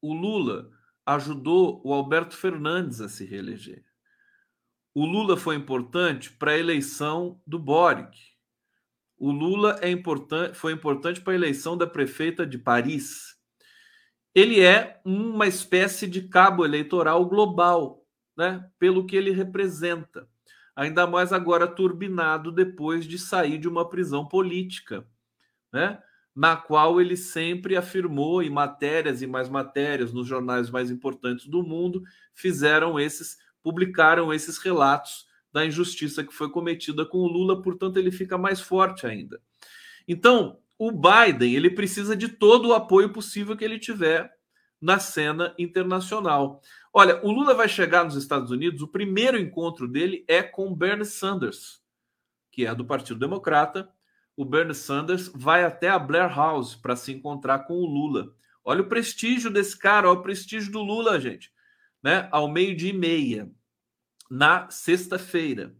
[0.00, 0.70] O Lula
[1.06, 3.84] ajudou o Alberto Fernandes a se reeleger.
[4.94, 8.31] O Lula foi importante para a eleição do Boric
[9.22, 13.36] o Lula é importante, foi importante para a eleição da prefeita de Paris.
[14.34, 18.04] Ele é uma espécie de cabo eleitoral global,
[18.36, 18.68] né?
[18.80, 20.28] pelo que ele representa.
[20.74, 25.06] Ainda mais agora turbinado depois de sair de uma prisão política,
[25.72, 26.02] né?
[26.34, 31.62] na qual ele sempre afirmou, em matérias e mais matérias, nos jornais mais importantes do
[31.62, 32.02] mundo,
[32.34, 38.10] fizeram esses, publicaram esses relatos da injustiça que foi cometida com o Lula, portanto, ele
[38.10, 39.40] fica mais forte ainda.
[40.08, 44.32] Então, o Biden ele precisa de todo o apoio possível que ele tiver
[44.80, 46.60] na cena internacional.
[46.92, 51.04] Olha, o Lula vai chegar nos Estados Unidos, o primeiro encontro dele é com Bernie
[51.04, 51.80] Sanders,
[52.50, 53.88] que é do Partido Democrata.
[54.36, 58.34] O Bernie Sanders vai até a Blair House para se encontrar com o Lula.
[58.64, 61.52] Olha o prestígio desse cara, olha o prestígio do Lula, gente.
[62.02, 62.28] Né?
[62.32, 63.50] Ao meio-dia e meia
[64.32, 65.76] na sexta-feira.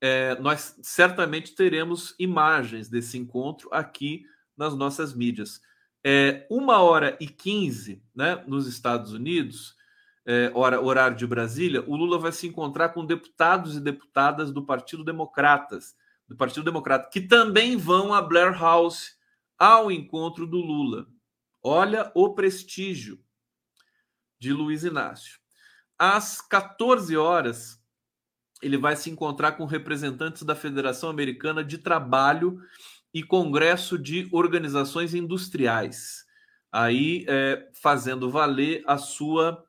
[0.00, 4.24] É, nós certamente teremos imagens desse encontro aqui
[4.56, 5.60] nas nossas mídias.
[6.04, 9.76] É, uma hora e quinze né, nos Estados Unidos,
[10.26, 14.66] é, hora, horário de Brasília, o Lula vai se encontrar com deputados e deputadas do
[14.66, 15.94] Partido Democratas,
[16.26, 19.16] do Partido Democrata, que também vão a Blair House
[19.56, 21.06] ao encontro do Lula.
[21.62, 23.22] Olha o prestígio.
[24.40, 25.38] de Luiz Inácio.
[25.98, 27.82] Às 14 horas,
[28.62, 32.60] ele vai se encontrar com representantes da Federação Americana de Trabalho
[33.12, 36.24] e Congresso de Organizações Industriais.
[36.70, 39.64] Aí, é, fazendo valer a sua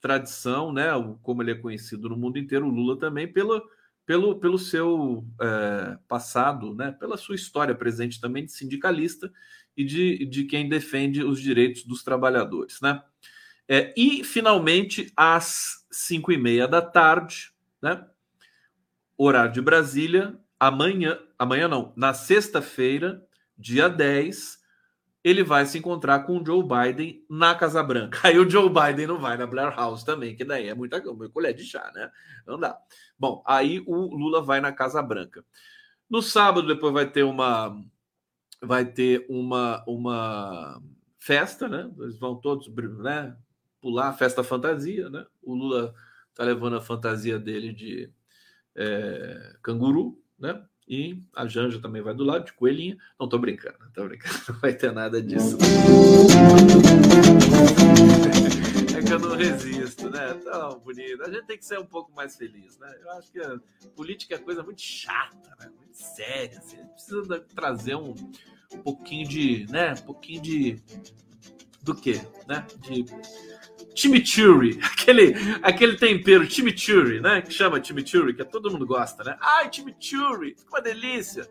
[0.00, 0.86] tradição, né?
[1.22, 3.62] Como ele é conhecido no mundo inteiro, o Lula também, pelo,
[4.06, 6.92] pelo, pelo seu é, passado, né?
[6.92, 9.30] Pela sua história presente também de sindicalista
[9.76, 13.02] e de, de quem defende os direitos dos trabalhadores, né?
[13.68, 17.52] É, e, finalmente, às cinco e meia da tarde,
[17.82, 18.06] né?
[19.16, 23.26] Horário de Brasília, amanhã, amanhã não, na sexta-feira,
[23.58, 24.58] dia 10,
[25.26, 28.20] ele vai se encontrar com o Joe Biden na Casa Branca.
[28.28, 31.00] Aí o Joe Biden não vai na Blair House também, que daí é muita
[31.30, 32.10] colher de chá, né?
[32.46, 32.78] Não dá.
[33.18, 35.44] Bom, aí o Lula vai na Casa Branca.
[36.08, 37.76] No sábado depois vai ter uma
[38.62, 40.80] vai ter uma uma
[41.18, 41.90] festa, né?
[41.98, 43.36] Eles vão todos, né,
[43.86, 45.24] pular festa fantasia, né?
[45.40, 45.94] O Lula
[46.34, 48.10] tá levando a fantasia dele de
[48.74, 50.60] é, canguru, né?
[50.88, 52.96] E a Janja também vai do lado, de coelhinha.
[53.18, 55.56] Não, tô brincando, tô brincando, não vai ter nada disso.
[58.98, 60.34] É que eu não resisto, né?
[60.34, 61.22] Tão bonito.
[61.22, 62.92] A gente tem que ser um pouco mais feliz, né?
[63.02, 63.56] Eu acho que a
[63.94, 65.70] política é coisa muito chata, né?
[65.76, 66.58] Muito séria.
[66.58, 66.80] Assim.
[66.80, 68.16] A precisa trazer um,
[68.74, 69.92] um pouquinho de, né?
[69.92, 70.82] Um pouquinho de.
[71.84, 72.20] Do quê?
[72.48, 72.66] Né?
[72.80, 73.04] De
[73.96, 77.40] chimichurri, aquele, aquele tempero chimichurri, né?
[77.40, 79.36] Que chama chimichurri, que todo mundo gosta, né?
[79.40, 81.48] Ai, chimichurri, fica uma delícia.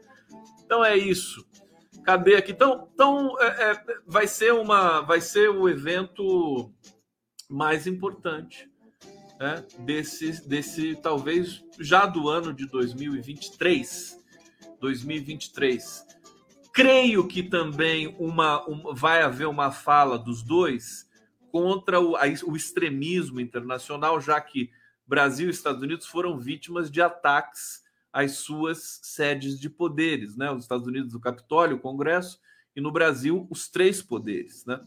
[0.64, 1.46] Então é isso.
[2.04, 2.52] Cadê aqui?
[2.52, 6.72] Então, então é, é, vai ser uma, vai ser o evento
[7.50, 8.70] mais importante
[9.40, 9.66] né?
[9.80, 14.24] desse, desse talvez já do ano de 2023,
[14.80, 16.06] 2023.
[16.72, 21.05] Creio que também uma, uma vai haver uma fala dos dois
[21.56, 24.70] contra o, o extremismo internacional, já que
[25.08, 30.52] Brasil e Estados Unidos foram vítimas de ataques às suas sedes de poderes, né?
[30.52, 32.42] Os Estados Unidos o Capitólio, o Congresso,
[32.76, 34.82] e no Brasil os três poderes, né?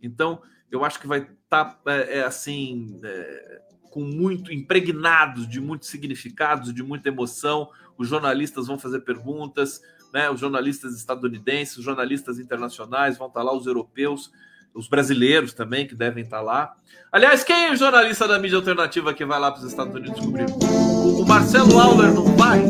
[0.00, 5.60] Então eu acho que vai estar tá, é, é, assim é, com muito impregnados de
[5.60, 7.68] muitos significados, de muita emoção.
[7.98, 9.82] Os jornalistas vão fazer perguntas,
[10.14, 10.30] né?
[10.30, 14.30] Os jornalistas estadunidenses, os jornalistas internacionais vão estar tá lá, os europeus
[14.74, 16.74] os brasileiros também que devem estar lá.
[17.10, 20.14] Aliás, quem é o jornalista da mídia alternativa que vai lá para os Estados Unidos
[20.14, 20.46] descobrir?
[20.50, 22.62] O, Marcelo Auler não vai?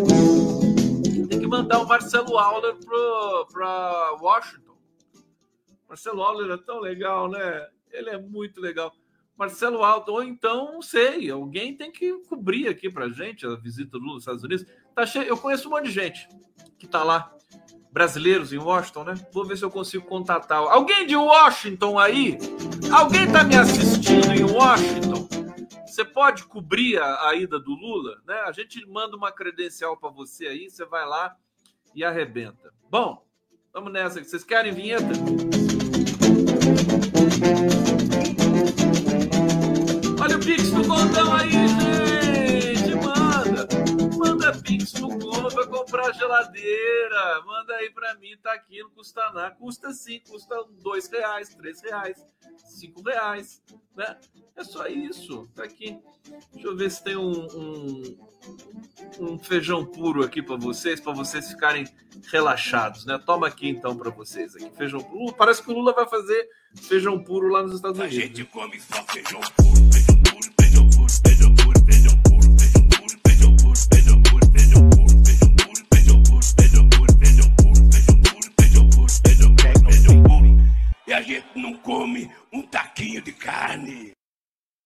[1.28, 2.74] Tem que mandar o Marcelo Auler
[3.52, 4.76] para Washington.
[5.88, 7.66] Marcelo Auler é tão legal, né?
[7.90, 8.92] Ele é muito legal.
[9.36, 13.92] Marcelo Auler, ou então, não sei, alguém tem que cobrir aqui para gente a visita
[13.92, 14.66] do Lula nos Estados Unidos.
[14.94, 16.28] Tá cheio, eu conheço um monte de gente
[16.78, 17.32] que está lá
[17.92, 19.14] brasileiros em Washington, né?
[19.32, 20.58] Vou ver se eu consigo contatar.
[20.58, 22.38] Alguém de Washington aí?
[22.90, 25.28] Alguém está me assistindo em Washington?
[25.86, 28.34] Você pode cobrir a, a, ida do Lula, né?
[28.46, 31.36] A gente manda uma credencial para você aí, você vai lá
[31.94, 32.72] e arrebenta.
[32.90, 33.22] Bom,
[33.74, 34.24] vamos nessa.
[34.24, 35.04] Vocês querem vinheta?
[40.18, 41.41] Olha o Pix do Condão aí,
[44.42, 45.16] Manda Pix no
[45.50, 47.42] para comprar geladeira.
[47.46, 49.52] Manda aí para mim, tá aqui, não custa nada.
[49.52, 52.26] Custa sim, custa dois reais, três reais,
[52.64, 53.62] cinco reais,
[53.94, 54.18] né?
[54.56, 55.96] É só isso, tá aqui.
[56.52, 58.18] Deixa eu ver se tem um, um,
[59.20, 61.86] um feijão puro aqui para vocês, para vocês ficarem
[62.32, 63.22] relaxados, né?
[63.24, 65.36] Toma aqui então para vocês aqui, feijão puro.
[65.36, 68.18] Parece que o Lula vai fazer feijão puro lá nos Estados Unidos.
[68.18, 71.51] A gente come só feijão puro, feijão puro, feijão puro, feijão puro, feijão
[81.62, 84.12] não come um taquinho de carne.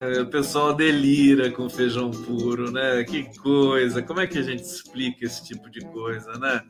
[0.03, 3.03] É, o pessoal delira com feijão puro, né?
[3.05, 4.03] Que coisa!
[4.03, 6.63] Como é que a gente explica esse tipo de coisa, né?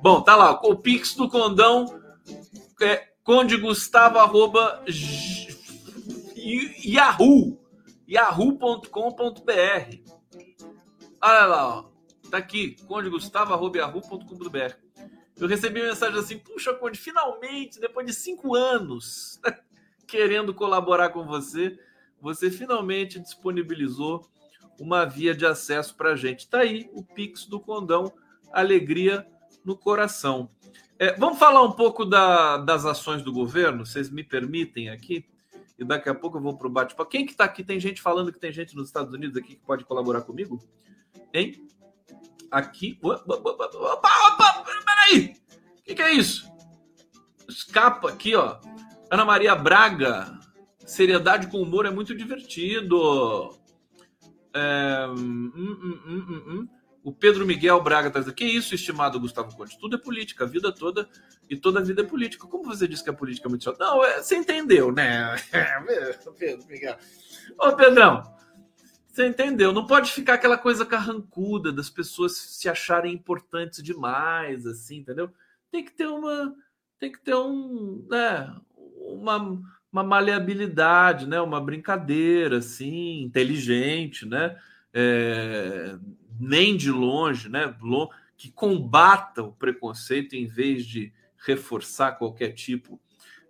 [0.00, 1.86] Bom, tá lá, o Pix do Condão
[2.80, 4.84] é Conde Gustavo arroba
[6.84, 7.60] Yahoo
[8.08, 8.90] yahoo.com.br
[11.20, 11.84] Olha lá, ó.
[12.30, 14.81] Tá aqui, Conde Gustavo arroba yahoo.com.br
[15.44, 19.40] eu recebi mensagem assim: puxa, Conde, finalmente, depois de cinco anos,
[20.06, 21.78] querendo colaborar com você,
[22.20, 24.28] você finalmente disponibilizou
[24.78, 26.48] uma via de acesso para a gente.
[26.48, 28.12] Tá aí o Pix do Condão,
[28.52, 29.26] alegria
[29.64, 30.50] no coração.
[30.98, 33.84] É, vamos falar um pouco da, das ações do governo?
[33.84, 35.26] Vocês me permitem aqui?
[35.78, 37.10] E daqui a pouco eu vou para o bate-papo.
[37.10, 37.64] Quem que está aqui?
[37.64, 40.62] Tem gente falando que tem gente nos Estados Unidos aqui que pode colaborar comigo?
[41.34, 41.66] Hein?
[42.50, 42.98] Aqui.
[43.02, 44.64] Opa, opa, opa,
[45.02, 45.36] peraí!
[45.78, 46.50] O que, que é isso?
[47.48, 48.58] Escapa aqui, ó.
[49.10, 50.38] Ana Maria Braga.
[50.86, 53.58] Seriedade com humor é muito divertido.
[54.54, 56.68] É, hum, hum, hum, hum
[57.04, 59.78] o Pedro Miguel Braga está dizendo: Que isso, estimado Gustavo Conte?
[59.78, 61.08] Tudo é política, a vida toda
[61.50, 62.46] e toda a vida é política.
[62.46, 63.84] Como você disse que a política é muito chata?
[63.84, 65.34] Não, é, você entendeu, né?
[66.38, 66.96] Pedro Miguel.
[67.58, 68.22] Ô, Pedrão,
[69.12, 69.72] você entendeu?
[69.74, 75.30] Não pode ficar aquela coisa carrancuda das pessoas se acharem importantes demais, assim, entendeu?
[75.70, 76.56] Tem que ter uma.
[76.98, 78.06] Tem que ter um.
[78.08, 78.54] Né,
[78.96, 81.38] uma, uma maleabilidade, né?
[81.42, 84.56] Uma brincadeira, assim, inteligente, né?
[84.94, 85.94] É,
[86.40, 87.74] nem de longe, né?
[88.34, 91.12] Que combata o preconceito em vez de
[91.44, 92.98] reforçar qualquer tipo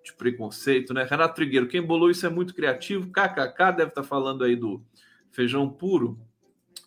[0.03, 1.05] de preconceito, né?
[1.05, 3.12] Renato Trigueiro, quem bolou isso é muito criativo.
[3.12, 4.85] KKK deve estar falando aí do
[5.33, 6.21] feijão puro.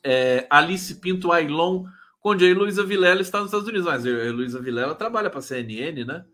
[0.03, 1.85] É, Alice Pinto Ailon,
[2.23, 3.85] onde a Heloísa Vilela está nos Estados Unidos.
[3.87, 6.25] Mas a Heloísa Vilela trabalha para a CNN, né?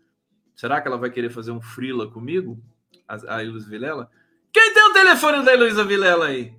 [0.54, 2.62] Será que ela vai querer fazer um frila comigo?
[3.08, 4.10] A, a Vilela?
[4.52, 6.54] Quem tem o telefone da Heloísa Vilela aí?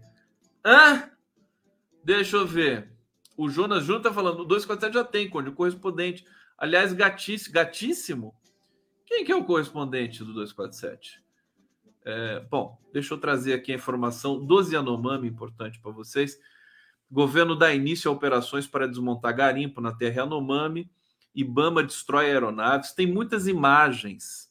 [0.66, 1.10] Hã?
[2.04, 2.92] Deixa eu ver.
[3.38, 6.26] O Jonas Júnior está falando, o 247 já tem, Conde, o correspondente.
[6.58, 8.36] Aliás, gatíssimo.
[9.06, 11.23] Quem que é o correspondente do 247?
[12.06, 16.38] É, bom, deixa eu trazer aqui a informação do Yanomami, importante para vocês.
[17.10, 20.90] Governo dá início a operações para desmontar garimpo na terra Yanomami.
[21.34, 22.92] Ibama destrói aeronaves.
[22.92, 24.50] Tem muitas imagens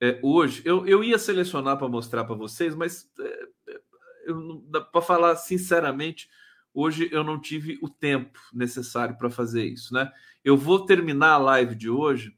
[0.00, 0.62] é, hoje.
[0.64, 6.28] Eu, eu ia selecionar para mostrar para vocês, mas é, é para falar sinceramente,
[6.72, 10.10] Hoje eu não tive o tempo necessário para fazer isso, né?
[10.44, 12.36] Eu vou terminar a live de hoje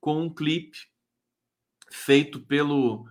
[0.00, 0.78] com um clipe
[1.90, 3.08] feito pelo,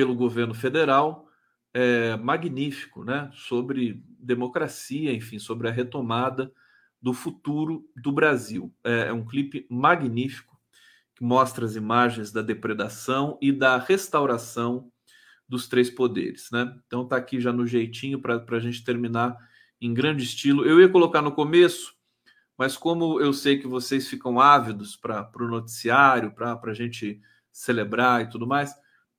[0.00, 1.28] pelo governo federal,
[1.74, 3.30] é, magnífico, né?
[3.34, 6.50] Sobre democracia, enfim, sobre a retomada
[7.02, 8.74] do futuro do Brasil.
[8.82, 10.58] É, é um clipe magnífico
[11.14, 14.90] que mostra as imagens da depredação e da restauração
[15.46, 16.74] dos três poderes, né?
[16.86, 19.36] Então tá aqui já no jeitinho para a gente terminar
[19.82, 20.64] em grande estilo.
[20.64, 21.92] Eu ia colocar no começo,
[22.56, 27.20] mas como eu sei que vocês ficam ávidos para o noticiário, para a gente
[27.52, 28.74] celebrar e tudo mais,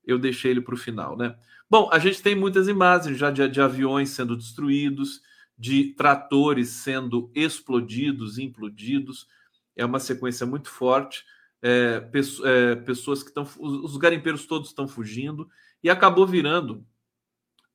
[0.05, 1.35] eu deixei ele para o final, né?
[1.69, 5.21] Bom, a gente tem muitas imagens já de, de aviões sendo destruídos,
[5.57, 9.27] de tratores sendo explodidos, implodidos.
[9.75, 11.23] É uma sequência muito forte.
[11.61, 12.03] É,
[12.43, 13.47] é, pessoas que estão.
[13.59, 15.47] Os garimpeiros todos estão fugindo,
[15.83, 16.85] e acabou virando.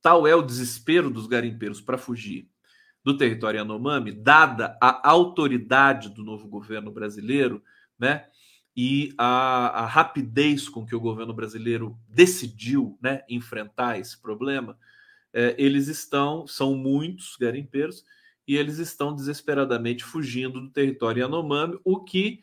[0.03, 2.49] Tal é o desespero dos garimpeiros para fugir
[3.03, 7.63] do território Yanomami, dada a autoridade do novo governo brasileiro,
[7.97, 8.27] né?
[8.77, 14.79] E a, a rapidez com que o governo brasileiro decidiu né, enfrentar esse problema,
[15.33, 18.05] é, eles estão, são muitos garimpeiros,
[18.47, 22.41] e eles estão desesperadamente fugindo do território Yanomami, o que,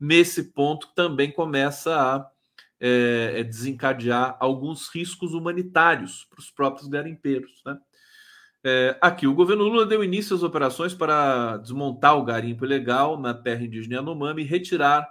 [0.00, 2.30] nesse ponto, também começa a
[2.80, 7.60] é, é desencadear alguns riscos humanitários para os próprios garimpeiros.
[7.66, 7.78] Né?
[8.64, 13.34] É, aqui, o governo Lula deu início às operações para desmontar o garimpo ilegal na
[13.34, 15.08] terra indígena Yanomami e retirar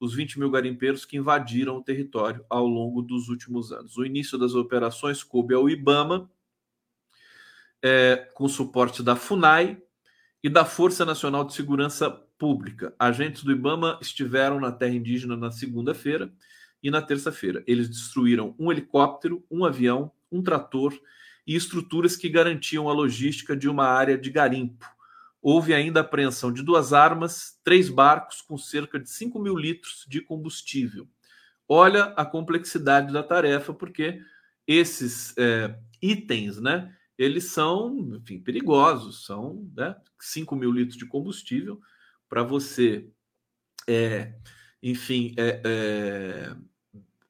[0.00, 3.98] os 20 mil garimpeiros que invadiram o território ao longo dos últimos anos.
[3.98, 6.28] O início das operações coube ao IBAMA,
[7.82, 9.80] é, com suporte da FUNAI
[10.42, 12.94] e da Força Nacional de Segurança Pública.
[12.98, 16.32] Agentes do IBAMA estiveram na terra indígena na segunda-feira
[16.82, 17.62] e na terça-feira.
[17.66, 20.98] Eles destruíram um helicóptero, um avião, um trator
[21.46, 24.86] e estruturas que garantiam a logística de uma área de garimpo.
[25.42, 30.04] Houve ainda a apreensão de duas armas, três barcos com cerca de 5 mil litros
[30.08, 31.08] de combustível.
[31.66, 34.20] Olha a complexidade da tarefa, porque
[34.66, 39.24] esses é, itens, né, eles são, enfim, perigosos.
[39.24, 41.80] São né, 5 mil litros de combustível
[42.28, 43.08] para você,
[43.86, 44.34] é,
[44.82, 46.56] enfim, é, é,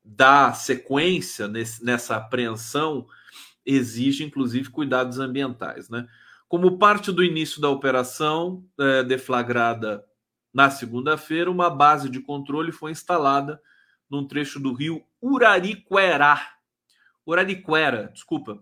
[0.04, 3.06] dar sequência nesse, nessa apreensão
[3.64, 5.88] exige, inclusive, cuidados ambientais.
[5.88, 6.06] Né?
[6.50, 10.04] Como parte do início da operação, é, deflagrada
[10.52, 13.62] na segunda-feira, uma base de controle foi instalada
[14.10, 16.40] num trecho do rio Urariquera.
[17.24, 18.60] Urariquera, desculpa.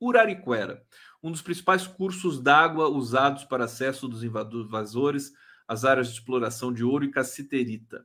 [0.00, 0.82] Urariquera,
[1.22, 5.32] um dos principais cursos d'água usados para acesso dos invasores
[5.68, 8.04] às áreas de exploração de ouro e cassiterita.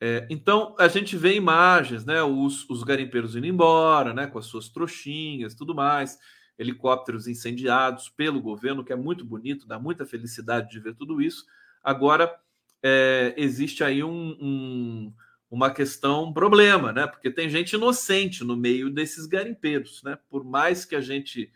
[0.00, 2.22] É, então a gente vê imagens, né?
[2.22, 4.28] Os, os garimpeiros indo embora, né?
[4.28, 6.16] Com as suas trouxinhas, tudo mais,
[6.62, 11.44] helicópteros incendiados pelo governo, que é muito bonito, dá muita felicidade de ver tudo isso.
[11.82, 12.34] Agora
[12.82, 15.14] é, existe aí um, um,
[15.50, 17.06] uma questão, um problema, né?
[17.06, 20.18] Porque tem gente inocente no meio desses garimpeiros, né?
[20.30, 21.52] Por mais que a gente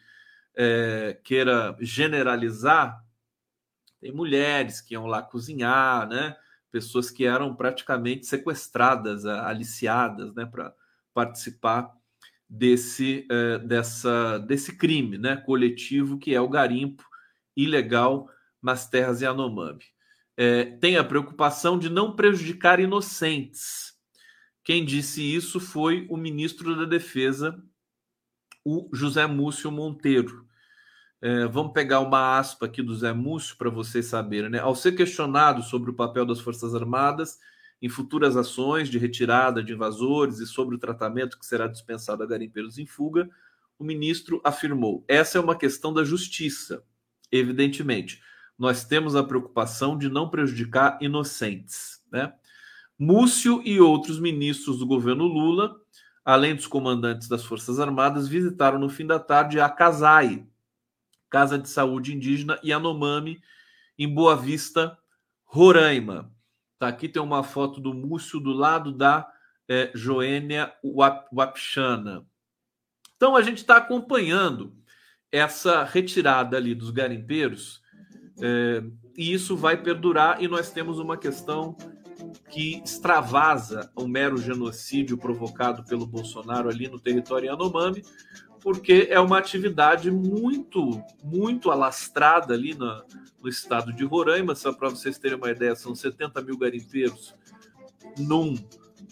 [0.54, 3.02] é, queira generalizar,
[4.00, 6.36] tem mulheres que iam lá cozinhar, né?
[6.76, 10.74] pessoas que eram praticamente sequestradas, aliciadas, né, para
[11.14, 11.90] participar
[12.48, 17.04] desse, uh, dessa, desse crime né, coletivo que é o garimpo
[17.56, 18.28] ilegal
[18.62, 19.84] nas terras Yanomami.
[20.36, 23.94] É, tem a preocupação de não prejudicar inocentes.
[24.62, 27.62] Quem disse isso foi o ministro da Defesa,
[28.64, 30.44] o José Múcio Monteiro.
[31.22, 34.50] É, vamos pegar uma aspa aqui do Zé Múcio para vocês saberem.
[34.50, 34.58] Né?
[34.58, 37.38] Ao ser questionado sobre o papel das Forças Armadas
[37.80, 42.26] em futuras ações de retirada de invasores e sobre o tratamento que será dispensado a
[42.26, 43.28] garimpeiros em fuga,
[43.78, 46.82] o ministro afirmou: essa é uma questão da justiça,
[47.30, 48.20] evidentemente
[48.58, 52.02] nós temos a preocupação de não prejudicar inocentes.
[52.10, 52.32] Né?
[52.98, 55.76] Múcio e outros ministros do governo Lula,
[56.24, 60.46] além dos comandantes das Forças Armadas, visitaram no fim da tarde a CASAI,
[61.28, 63.40] Casa de Saúde Indígena Yanomami,
[63.98, 64.96] em Boa Vista,
[65.44, 66.32] Roraima.
[66.78, 69.26] Tá, aqui tem uma foto do Múcio do lado da
[69.68, 70.72] é, Joênia
[71.32, 72.26] Wapchana.
[73.16, 74.76] Então a gente está acompanhando
[75.32, 77.82] essa retirada ali dos garimpeiros
[78.42, 78.82] é,
[79.16, 81.76] e isso vai perdurar, e nós temos uma questão
[82.50, 88.02] que extravasa o mero genocídio provocado pelo Bolsonaro ali no território Yanomami,
[88.66, 93.00] porque é uma atividade muito, muito alastrada ali no,
[93.40, 94.56] no estado de Roraima.
[94.56, 97.32] Só para vocês terem uma ideia, são 70 mil garimpeiros
[98.18, 98.56] num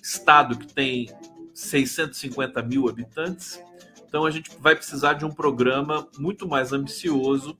[0.03, 1.09] estado que tem
[1.55, 3.63] 650 mil habitantes.
[4.09, 7.57] Então a gente vai precisar de um programa muito mais ambicioso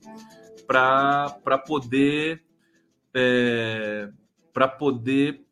[0.67, 2.43] para poder
[3.13, 4.09] é,
[4.51, 5.45] para poder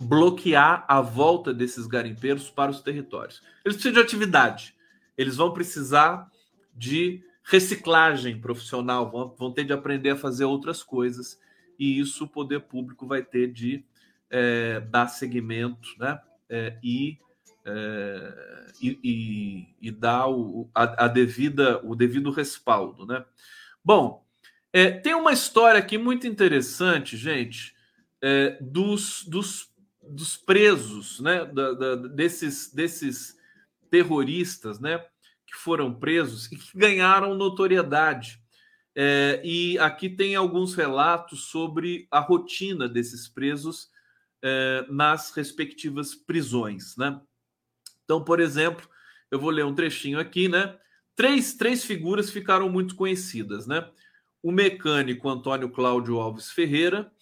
[0.00, 3.40] bloquear a volta desses garimpeiros para os territórios.
[3.64, 4.76] Eles precisam de atividade,
[5.18, 6.30] eles vão precisar
[6.74, 11.38] de reciclagem profissional, vão, vão ter de aprender a fazer outras coisas,
[11.78, 13.84] e isso o poder público vai ter de
[14.30, 16.20] é, dar seguimento né?
[16.48, 17.18] É, e,
[17.64, 23.04] é, e, e, dar o, a, a, devida, o devido respaldo.
[23.04, 23.22] Né?
[23.84, 24.24] Bom,
[24.72, 27.74] é, tem uma história aqui muito interessante, gente,
[28.22, 29.70] é, dos, dos,
[30.02, 33.37] dos presos, né, da, da, desses, desses
[33.90, 34.98] terroristas, né,
[35.46, 38.40] que foram presos e que ganharam notoriedade.
[38.94, 43.90] É, e aqui tem alguns relatos sobre a rotina desses presos
[44.42, 47.20] é, nas respectivas prisões, né?
[48.04, 48.88] Então, por exemplo,
[49.30, 50.76] eu vou ler um trechinho aqui, né?
[51.14, 53.88] Três, três figuras ficaram muito conhecidas, né?
[54.42, 57.12] O mecânico Antônio Cláudio Alves Ferreira,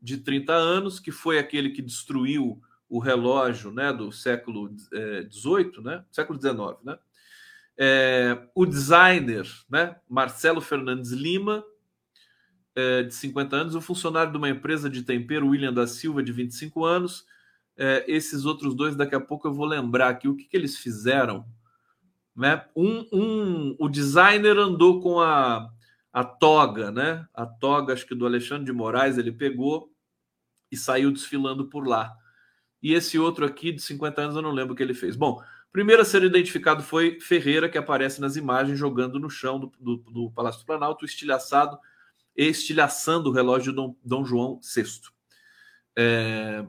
[0.00, 2.60] de 30 anos, que foi aquele que destruiu
[2.94, 4.70] o relógio né, do século
[5.30, 6.04] XVIII, é, né?
[6.12, 6.98] Século XIX, né?
[7.76, 9.96] É, o designer, né?
[10.08, 11.64] Marcelo Fernandes Lima,
[12.76, 16.30] é, de 50 anos, o funcionário de uma empresa de tempero, William da Silva, de
[16.32, 17.24] 25 anos.
[17.76, 20.76] É, esses outros dois, daqui a pouco eu vou lembrar aqui o que, que eles
[20.76, 21.44] fizeram
[22.36, 22.64] né?
[22.74, 25.70] Um, um, o designer andou com a,
[26.12, 27.26] a toga, né?
[27.32, 29.90] A toga, acho que do Alexandre de Moraes, ele pegou
[30.70, 32.16] e saiu desfilando por lá.
[32.84, 35.16] E esse outro aqui, de 50 anos, eu não lembro o que ele fez.
[35.16, 39.72] Bom, primeiro a ser identificado foi Ferreira, que aparece nas imagens jogando no chão do,
[39.80, 41.78] do, do Palácio do Planalto, estilhaçado,
[42.36, 44.84] estilhaçando o relógio de Dom, Dom João VI.
[45.96, 46.66] É,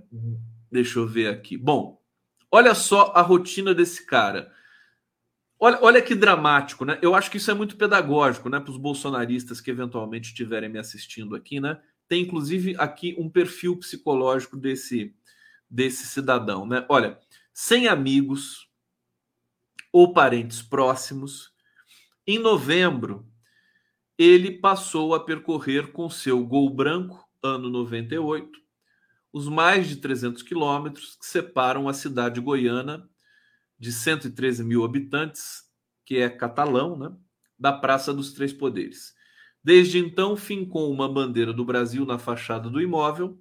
[0.72, 1.58] deixa eu ver aqui.
[1.58, 2.02] Bom,
[2.50, 4.54] olha só a rotina desse cara.
[5.60, 6.98] Olha, olha que dramático, né?
[7.02, 8.62] Eu acho que isso é muito pedagógico, né?
[8.62, 11.78] Para os bolsonaristas que eventualmente estiverem me assistindo aqui, né?
[12.08, 15.14] Tem inclusive aqui um perfil psicológico desse,
[15.70, 16.86] desse cidadão, né?
[16.90, 17.20] Olha,
[17.54, 18.70] sem amigos
[19.92, 21.52] ou parentes próximos,
[22.28, 23.28] em novembro
[24.18, 28.50] ele passou a percorrer com seu Gol Branco, ano 98,
[29.34, 33.10] os mais de 300 quilômetros que separam a cidade goiana
[33.78, 35.64] de 113 mil habitantes,
[36.06, 37.14] que é catalão, né,
[37.60, 39.14] da Praça dos Três Poderes.
[39.62, 43.38] Desde então, fincou uma bandeira do Brasil na fachada do imóvel,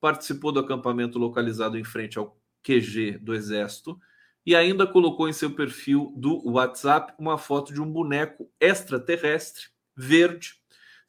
[0.00, 3.98] participou do acampamento localizado em frente ao QG do Exército
[4.44, 10.60] e ainda colocou em seu perfil do WhatsApp uma foto de um boneco extraterrestre verde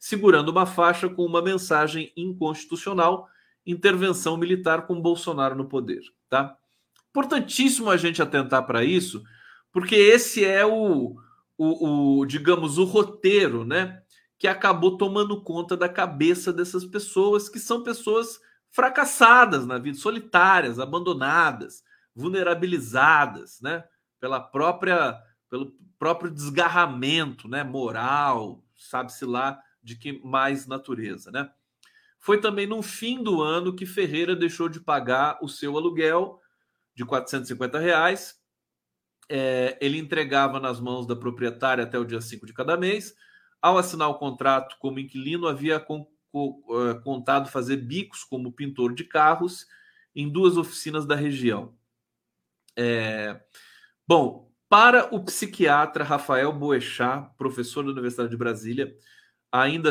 [0.02, 3.28] segurando uma faixa com uma mensagem inconstitucional:
[3.64, 6.56] intervenção militar com Bolsonaro no poder, tá?
[7.10, 9.22] Importantíssimo a gente atentar para isso,
[9.70, 11.14] porque esse é o,
[11.56, 14.02] o, o, digamos, o roteiro, né?
[14.36, 18.40] Que acabou tomando conta da cabeça dessas pessoas, que são pessoas
[18.72, 23.84] fracassadas na vida, solitárias, abandonadas, vulnerabilizadas, né?
[24.18, 27.62] Pela própria, pelo próprio desgarramento, né?
[27.62, 31.50] Moral, sabe-se lá de que mais natureza, né?
[32.18, 36.40] Foi também no fim do ano que Ferreira deixou de pagar o seu aluguel
[36.94, 38.40] de 450 reais.
[39.28, 43.14] É, ele entregava nas mãos da proprietária até o dia 5 de cada mês.
[43.60, 45.80] Ao assinar o contrato como inquilino, havia
[47.02, 49.66] contado fazer bicos como pintor de carros
[50.14, 51.74] em duas oficinas da região.
[52.76, 53.40] É,
[54.06, 58.96] bom, para o psiquiatra Rafael Boechat, professor da Universidade de Brasília,
[59.50, 59.90] ainda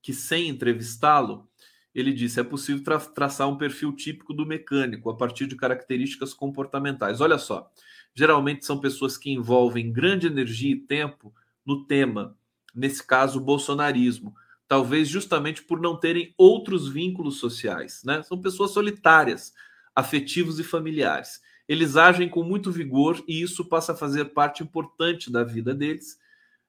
[0.00, 1.48] que sem entrevistá-lo,
[1.94, 6.32] ele disse: é possível tra traçar um perfil típico do mecânico a partir de características
[6.32, 7.20] comportamentais.
[7.20, 7.70] Olha só,
[8.14, 11.34] geralmente são pessoas que envolvem grande energia e tempo
[11.64, 12.36] no tema,
[12.74, 14.34] nesse caso, bolsonarismo,
[14.72, 18.22] talvez justamente por não terem outros vínculos sociais, né?
[18.22, 19.52] São pessoas solitárias,
[19.94, 21.42] afetivos e familiares.
[21.68, 26.18] Eles agem com muito vigor e isso passa a fazer parte importante da vida deles,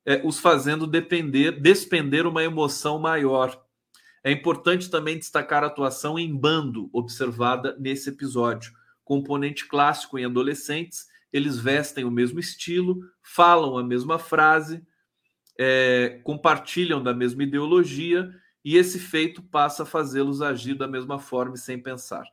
[0.05, 3.57] é, os fazendo depender, despender uma emoção maior
[4.21, 8.73] é importante também destacar a atuação em bando observada nesse episódio.
[9.05, 14.85] Componente clássico em adolescentes, eles vestem o mesmo estilo, falam a mesma frase,
[15.59, 18.33] é, compartilham da mesma ideologia
[18.63, 22.23] e esse feito passa a fazê-los agir da mesma forma e sem pensar.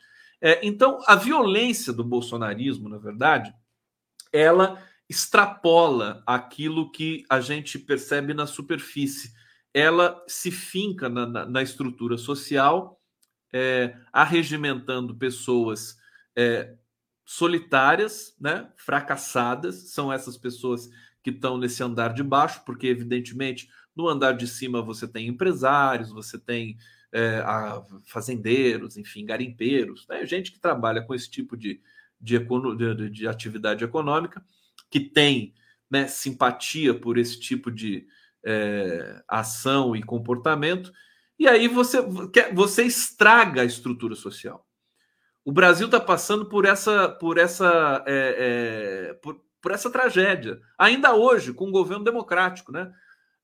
[0.41, 3.53] É, então, a violência do bolsonarismo, na verdade,
[4.33, 9.33] ela extrapola aquilo que a gente percebe na superfície
[9.73, 13.01] ela se finca na, na, na estrutura social,
[13.53, 15.97] é, arregimentando pessoas
[16.37, 16.75] é,
[17.25, 20.89] solitárias, né, fracassadas, são essas pessoas
[21.23, 26.11] que estão nesse andar de baixo, porque, evidentemente, no andar de cima você tem empresários,
[26.11, 26.77] você tem
[27.13, 27.43] é,
[28.07, 31.81] fazendeiros, enfim, garimpeiros, né, gente que trabalha com esse tipo de,
[32.21, 34.45] de, de, de atividade econômica,
[34.91, 35.55] que tem
[35.91, 38.07] né, simpatia por esse tipo de,
[38.45, 40.93] é, ação e comportamento,
[41.39, 41.99] e aí você,
[42.53, 44.67] você estraga a estrutura social.
[45.45, 50.61] O Brasil está passando por essa, por essa, é, é, por, por, essa tragédia.
[50.79, 52.93] Ainda hoje, com o governo democrático, né?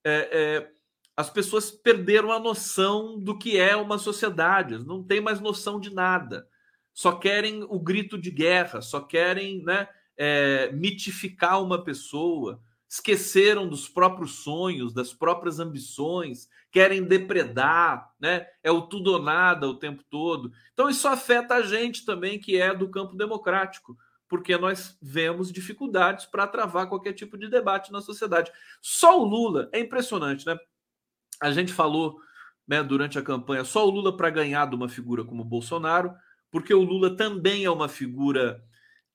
[0.05, 0.71] É, é,
[1.17, 5.93] as pessoas perderam a noção do que é uma sociedade, não tem mais noção de
[5.93, 6.47] nada.
[6.93, 13.89] Só querem o grito de guerra, só querem né, é, mitificar uma pessoa, esqueceram dos
[13.89, 18.47] próprios sonhos, das próprias ambições, querem depredar, né?
[18.63, 20.53] É o tudo ou nada o tempo todo.
[20.73, 23.97] Então isso afeta a gente também que é do campo democrático,
[24.29, 28.51] porque nós vemos dificuldades para travar qualquer tipo de debate na sociedade.
[28.81, 30.57] Só o Lula é impressionante, né?
[31.41, 32.19] A gente falou,
[32.67, 36.15] né, durante a campanha, só o Lula para ganhar de uma figura como Bolsonaro,
[36.51, 38.65] porque o Lula também é uma figura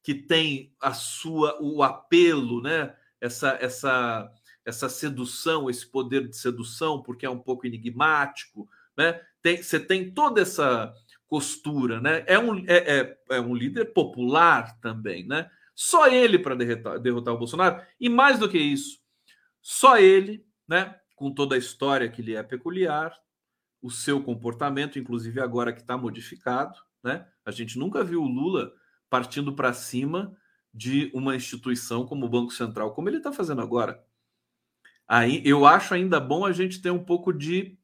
[0.03, 2.95] que tem a sua o apelo, né?
[3.21, 4.33] essa, essa,
[4.65, 9.21] essa sedução, esse poder de sedução, porque é um pouco enigmático, né?
[9.41, 10.93] Tem, você tem toda essa
[11.31, 12.25] costura, né?
[12.27, 15.49] É um, é, é, é um líder popular também, né?
[15.73, 17.81] Só ele para derrotar, derrotar o Bolsonaro.
[17.97, 18.99] E mais do que isso,
[19.61, 20.93] só ele, né?
[21.15, 23.17] Com toda a história que lhe é peculiar,
[23.81, 27.25] o seu comportamento, inclusive agora que está modificado, né?
[27.45, 28.69] A gente nunca viu o Lula
[29.09, 30.35] partindo para cima
[30.73, 34.03] de uma instituição como o Banco Central, como ele está fazendo agora.
[35.07, 37.79] Aí eu acho ainda bom a gente ter um pouco de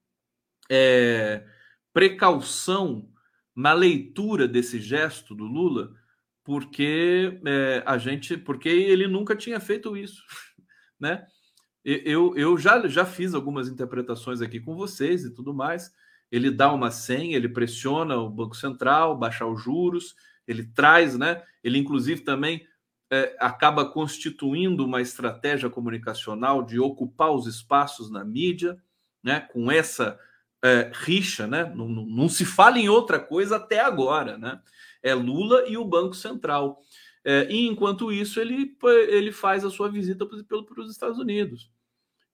[0.70, 1.48] é,
[1.94, 3.10] precaução
[3.58, 5.92] na leitura desse gesto do Lula,
[6.44, 10.24] porque é, a gente, porque ele nunca tinha feito isso,
[11.00, 11.26] né?
[11.84, 15.92] Eu, eu já, já fiz algumas interpretações aqui com vocês e tudo mais.
[16.30, 20.14] Ele dá uma senha, ele pressiona o Banco Central, baixar os juros,
[20.46, 21.42] ele traz, né?
[21.64, 22.68] Ele, inclusive, também
[23.10, 28.78] é, acaba constituindo uma estratégia comunicacional de ocupar os espaços na mídia,
[29.24, 30.20] né, com essa
[30.64, 34.60] é, rixa, né, não, não, não, se fala em outra coisa até agora, né,
[35.04, 36.82] é Lula e o Banco Central.
[37.24, 38.76] É, e enquanto isso, ele,
[39.10, 41.70] ele faz a sua visita para os Estados Unidos,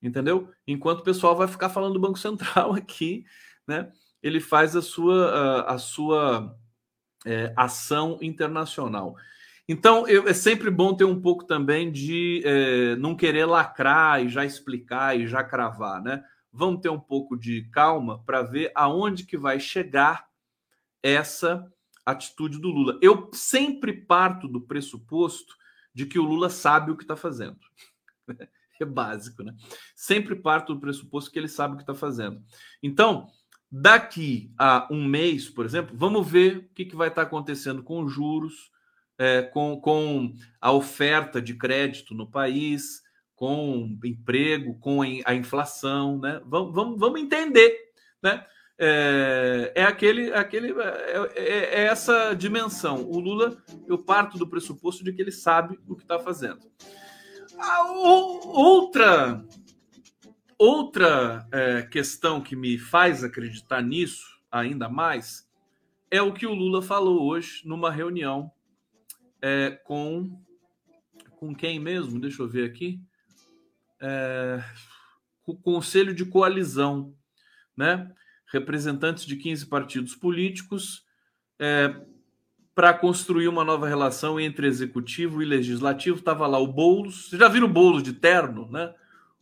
[0.02, 0.50] entendeu?
[0.68, 3.26] Enquanto o pessoal vai ficar falando do Banco Central aqui,
[3.68, 6.56] né, ele faz a sua, a, a sua
[7.26, 9.16] é, ação internacional.
[9.68, 14.30] Então, eu, é sempre bom ter um pouco também de é, não querer lacrar e
[14.30, 16.24] já explicar e já cravar, né?
[16.54, 20.28] Vamos ter um pouco de calma para ver aonde que vai chegar
[21.02, 21.68] essa
[22.06, 23.00] atitude do Lula.
[23.02, 25.56] Eu sempre parto do pressuposto
[25.94, 27.60] de que o Lula sabe o que está fazendo.
[28.82, 29.56] É básico, né?
[29.96, 32.44] Sempre parto do pressuposto que ele sabe o que está fazendo.
[32.82, 33.28] Então,
[33.72, 37.84] daqui a um mês, por exemplo, vamos ver o que, que vai estar tá acontecendo
[37.84, 38.72] com os juros,
[39.16, 43.03] é, com, com a oferta de crédito no país,
[43.36, 46.42] com emprego, com a inflação, né?
[46.46, 47.76] Vamos, vamos, vamos entender,
[48.22, 48.46] né?
[48.78, 53.04] é, é aquele, aquele é, é, é, essa dimensão.
[53.10, 53.58] O Lula,
[53.88, 56.60] eu parto do pressuposto de que ele sabe o que está fazendo.
[57.58, 59.46] A, outra
[60.58, 65.48] outra é, questão que me faz acreditar nisso ainda mais
[66.10, 68.52] é o que o Lula falou hoje numa reunião
[69.42, 70.42] é, com
[71.36, 72.20] com quem mesmo?
[72.20, 73.02] Deixa eu ver aqui.
[74.04, 74.62] É,
[75.48, 77.16] o Conselho de Coalizão,
[77.76, 78.12] né?
[78.54, 81.04] representantes de 15 partidos políticos
[81.58, 81.96] é,
[82.76, 86.20] para construir uma nova relação entre executivo e legislativo.
[86.20, 87.30] Estava lá o Boulos.
[87.30, 88.94] Vocês já viram o Boulos de terno, né?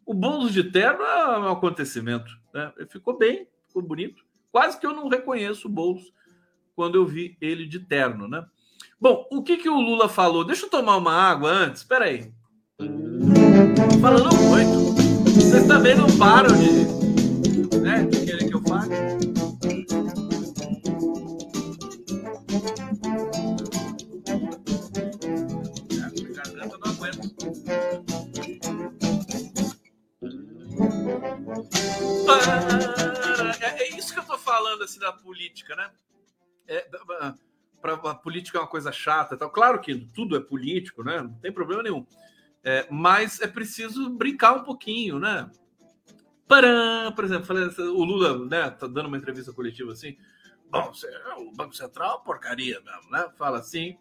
[0.06, 2.32] O Boulos de terno é um acontecimento.
[2.54, 2.72] Né?
[2.90, 4.24] Ficou bem, ficou bonito.
[4.52, 6.14] Quase que eu não reconheço o Boulos
[6.76, 8.46] quando eu vi ele de terno, né?
[9.00, 10.46] Bom, o que, que o Lula falou?
[10.46, 11.82] Deixa eu tomar uma água antes.
[11.82, 12.32] Espera aí.
[14.00, 14.94] Falando muito.
[15.34, 18.94] Vocês também não param de, né, de querer que eu fale.
[18.94, 19.18] É.
[33.66, 35.90] É, é isso que eu tô falando assim da política, né?
[36.68, 36.88] É,
[37.82, 39.50] pra, a política é uma coisa chata, tal.
[39.50, 41.22] Claro que tudo é político, né?
[41.22, 42.06] Não tem problema nenhum.
[42.64, 45.50] É, mas é preciso brincar um pouquinho, né?
[46.48, 47.56] Param, por exemplo,
[47.96, 50.18] o Lula né, tá dando uma entrevista coletiva assim.
[50.70, 50.92] Bom,
[51.38, 53.28] o Banco Central, porcaria mesmo, né?
[53.38, 53.98] Fala assim.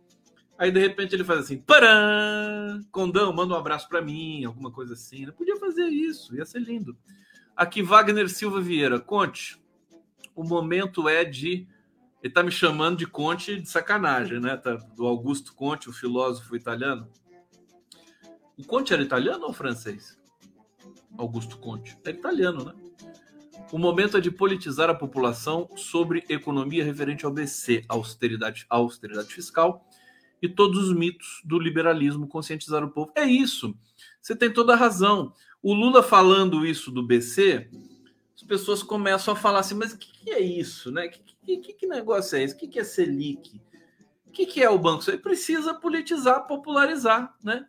[0.58, 4.94] Aí de repente ele faz assim: Param, Condão, manda um abraço para mim, alguma coisa
[4.94, 5.26] assim.
[5.26, 6.96] Não podia fazer isso, ia ser lindo.
[7.56, 9.60] Aqui, Wagner Silva Vieira, conte.
[10.34, 11.66] O momento é de.
[12.22, 14.56] Ele tá me chamando de Conte de sacanagem, né?
[14.56, 17.08] Tá, do Augusto Conte, o filósofo italiano.
[18.60, 20.18] O Conte era italiano ou francês?
[21.16, 21.96] Augusto Conte.
[22.04, 22.74] É italiano, né?
[23.72, 29.86] O momento é de politizar a população sobre economia referente ao BC, austeridade, austeridade fiscal
[30.42, 33.10] e todos os mitos do liberalismo, conscientizar o povo.
[33.14, 33.74] É isso.
[34.20, 35.32] Você tem toda a razão.
[35.62, 37.70] O Lula falando isso do BC,
[38.34, 41.08] as pessoas começam a falar assim, mas o que, que, é isso, né?
[41.08, 42.54] Que, que, que, negócio é esse?
[42.54, 43.58] O que, é Selic?
[44.26, 45.02] O que, é o banco?
[45.02, 47.66] Você precisa politizar, popularizar, né?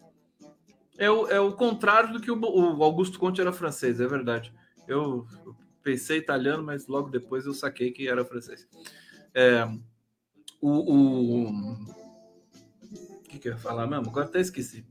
[0.97, 4.53] É o, é o contrário do que o, o Augusto Conte era francês, é verdade.
[4.87, 5.25] Eu
[5.83, 8.67] pensei italiano, mas logo depois eu saquei que era francês.
[9.33, 9.67] É,
[10.61, 11.85] o, o,
[13.27, 14.09] que, que eu ia falar mesmo?
[14.09, 14.85] Agora até esqueci.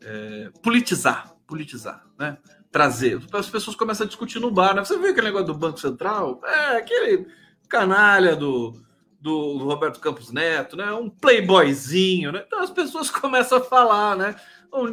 [0.00, 2.38] É, politizar, politizar, né?
[2.70, 3.20] Trazer.
[3.32, 4.84] As pessoas começam a discutir no bar, né?
[4.84, 6.40] Você viu aquele negócio do Banco Central?
[6.44, 7.26] É, aquele
[7.68, 8.74] canalha do,
[9.20, 10.92] do Roberto Campos Neto, né?
[10.92, 12.44] Um playboyzinho, né?
[12.46, 14.36] Então as pessoas começam a falar, né?
[14.74, 14.90] Um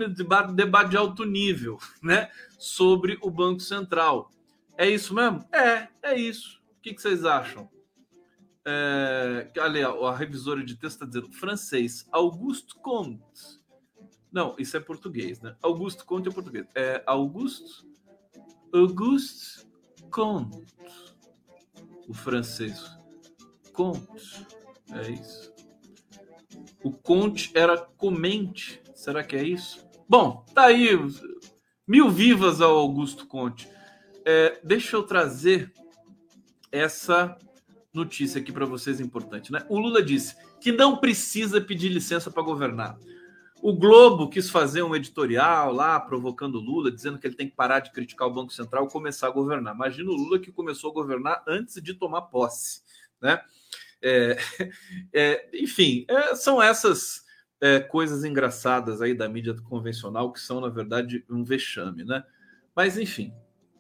[0.54, 2.30] debate de alto nível, né?
[2.58, 4.32] Sobre o Banco Central.
[4.78, 5.46] É isso mesmo?
[5.52, 6.62] É, é isso.
[6.78, 7.70] O que, que vocês acham?
[8.66, 13.60] É, ali, a revisora de texto está dizendo francês, Auguste Comte.
[14.32, 15.56] Não, isso é português, né?
[15.62, 16.66] Auguste Comte é português.
[16.74, 17.86] É Auguste,
[18.74, 19.68] Auguste
[20.10, 20.66] Comte.
[22.08, 22.98] O francês.
[23.74, 24.46] Comte.
[24.94, 25.52] É isso.
[26.84, 29.84] O Conte era comente Será que é isso?
[30.08, 30.89] Bom, tá aí.
[31.88, 33.68] Mil vivas ao Augusto Conte.
[34.24, 35.74] É, deixa eu trazer
[36.72, 37.36] essa
[37.91, 39.52] notícia aqui para vocês importante.
[39.52, 39.66] Né?
[39.70, 42.95] O Lula disse que não precisa pedir licença para governar.
[43.60, 47.56] O Globo quis fazer um editorial lá, provocando o Lula, dizendo que ele tem que
[47.56, 49.74] parar de criticar o Banco Central e começar a governar.
[49.74, 52.84] Imagina o Lula que começou a governar antes de tomar posse.
[53.20, 53.41] Né?
[53.99, 54.38] É,
[55.12, 57.31] é, enfim, é, são essas
[57.62, 62.24] é, coisas engraçadas aí da mídia convencional que são, na verdade, um vexame, né?
[62.76, 63.32] Mas, enfim,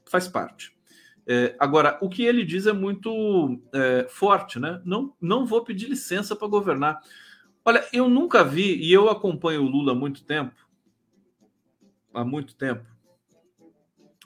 [0.05, 0.77] faz parte.
[1.25, 4.79] É, agora, o que ele diz é muito é, forte, né?
[4.85, 7.01] Não, não vou pedir licença para governar.
[7.65, 10.55] Olha, eu nunca vi, e eu acompanho o Lula há muito tempo,
[12.13, 12.85] há muito tempo,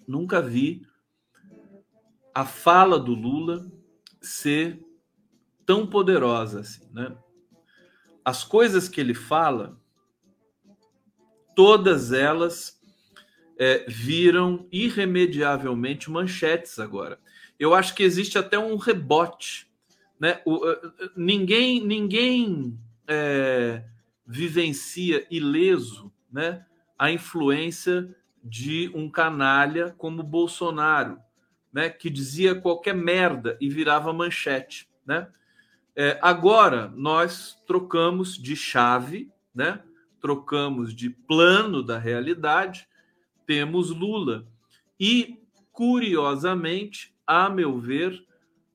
[0.07, 0.85] nunca vi
[2.33, 3.69] a fala do Lula
[4.21, 4.81] ser
[5.65, 7.15] tão poderosa assim, né?
[8.25, 9.79] As coisas que ele fala,
[11.55, 12.81] todas elas
[13.57, 17.19] é, viram irremediavelmente manchetes agora.
[17.59, 19.69] Eu acho que existe até um rebote.
[20.19, 20.41] Né?
[20.43, 20.59] O,
[21.15, 23.83] ninguém ninguém é,
[24.25, 26.65] vivencia ileso né,
[26.97, 28.13] a influência
[28.43, 31.19] de um canalha como Bolsonaro,
[31.71, 34.89] né, que dizia qualquer merda e virava manchete.
[35.05, 35.27] Né?
[35.95, 39.81] É, agora nós trocamos de chave, né?
[40.19, 42.87] trocamos de plano da realidade,
[43.45, 44.47] temos Lula.
[44.99, 45.39] E,
[45.71, 48.25] curiosamente, a meu ver,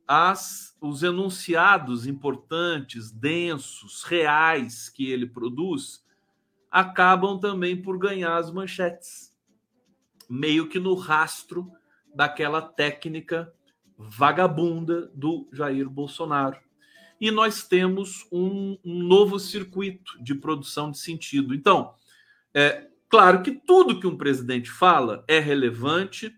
[0.06, 6.04] as, os enunciados importantes, densos, reais que ele produz
[6.70, 9.36] acabam também por ganhar as manchetes,
[10.28, 11.70] meio que no rastro
[12.14, 13.52] daquela técnica
[13.98, 16.69] vagabunda do Jair Bolsonaro.
[17.20, 21.54] E nós temos um, um novo circuito de produção de sentido.
[21.54, 21.94] Então,
[22.54, 26.34] é claro que tudo que um presidente fala é relevante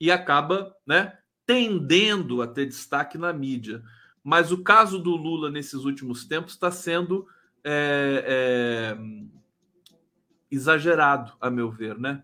[0.00, 1.16] e acaba né,
[1.46, 3.82] tendendo a ter destaque na mídia.
[4.22, 7.26] Mas o caso do Lula nesses últimos tempos está sendo
[7.62, 8.98] é, é,
[10.50, 12.22] exagerado, a meu ver, né?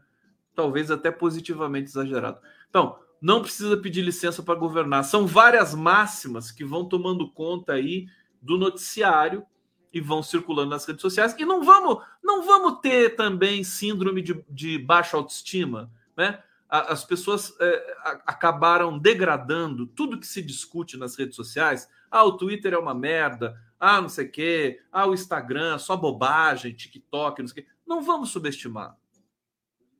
[0.54, 2.38] Talvez até positivamente exagerado.
[2.68, 5.04] Então, não precisa pedir licença para governar.
[5.04, 8.06] São várias máximas que vão tomando conta aí
[8.40, 9.44] do noticiário
[9.92, 11.34] e vão circulando nas redes sociais.
[11.38, 16.42] E não vamos, não vamos ter também síndrome de, de baixa autoestima, né?
[16.68, 21.88] As pessoas é, acabaram degradando tudo que se discute nas redes sociais.
[22.08, 23.60] Ah, o Twitter é uma merda.
[23.78, 24.80] Ah, não sei o quê.
[24.92, 27.72] Ah, o Instagram, só bobagem, TikTok, não sei o quê.
[27.84, 28.96] Não vamos subestimar,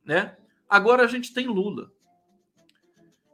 [0.05, 0.37] né?
[0.69, 1.91] Agora a gente tem Lula.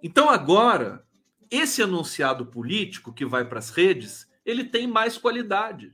[0.02, 1.06] Então agora
[1.50, 5.94] esse anunciado político que vai para as redes, ele tem mais qualidade.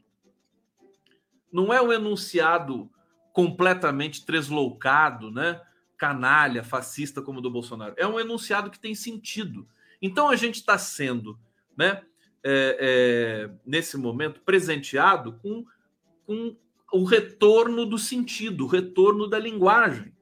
[1.51, 2.89] Não é o enunciado
[3.31, 5.61] completamente tresloucado, né?
[5.97, 7.93] Canalha, fascista como o do Bolsonaro.
[7.97, 9.67] É um enunciado que tem sentido.
[10.01, 11.39] Então a gente está sendo,
[11.77, 12.03] né?
[12.45, 12.77] É,
[13.47, 15.65] é, nesse momento presenteado com,
[16.25, 16.57] com
[16.91, 20.12] o retorno do sentido, o retorno da linguagem.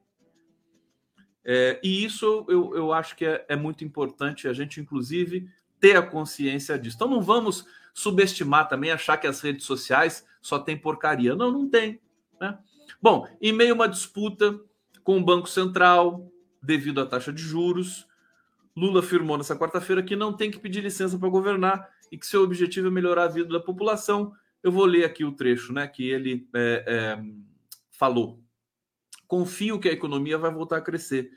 [1.44, 5.96] É, e isso eu, eu acho que é, é, muito importante a gente, inclusive, ter
[5.96, 6.96] a consciência disso.
[6.96, 11.36] Então não vamos subestimar também, achar que as redes sociais só tem porcaria.
[11.36, 12.00] Não, não tem.
[12.40, 12.58] Né?
[13.02, 14.60] Bom, em meio a uma disputa
[15.04, 16.32] com o Banco Central,
[16.62, 18.08] devido à taxa de juros,
[18.76, 22.44] Lula afirmou nessa quarta-feira que não tem que pedir licença para governar e que seu
[22.44, 24.34] objetivo é melhorar a vida da população
[24.64, 27.24] eu vou ler aqui o trecho né, que ele é, é,
[27.92, 28.41] falou.
[29.32, 31.32] Confio que a economia vai voltar a crescer.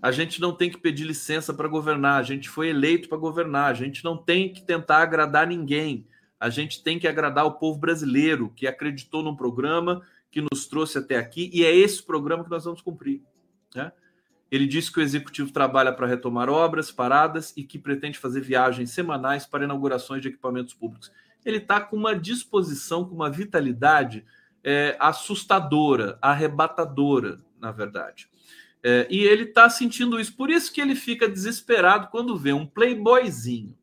[0.00, 3.68] A gente não tem que pedir licença para governar, a gente foi eleito para governar,
[3.72, 6.06] a gente não tem que tentar agradar ninguém,
[6.38, 10.98] a gente tem que agradar o povo brasileiro que acreditou num programa que nos trouxe
[10.98, 13.20] até aqui e é esse programa que nós vamos cumprir.
[13.74, 13.90] Né?
[14.48, 18.92] Ele disse que o executivo trabalha para retomar obras paradas e que pretende fazer viagens
[18.92, 21.10] semanais para inaugurações de equipamentos públicos
[21.44, 24.24] ele está com uma disposição, com uma vitalidade
[24.64, 28.28] é, assustadora, arrebatadora, na verdade.
[28.82, 30.34] É, e ele está sentindo isso.
[30.36, 33.76] Por isso que ele fica desesperado quando vê um playboyzinho,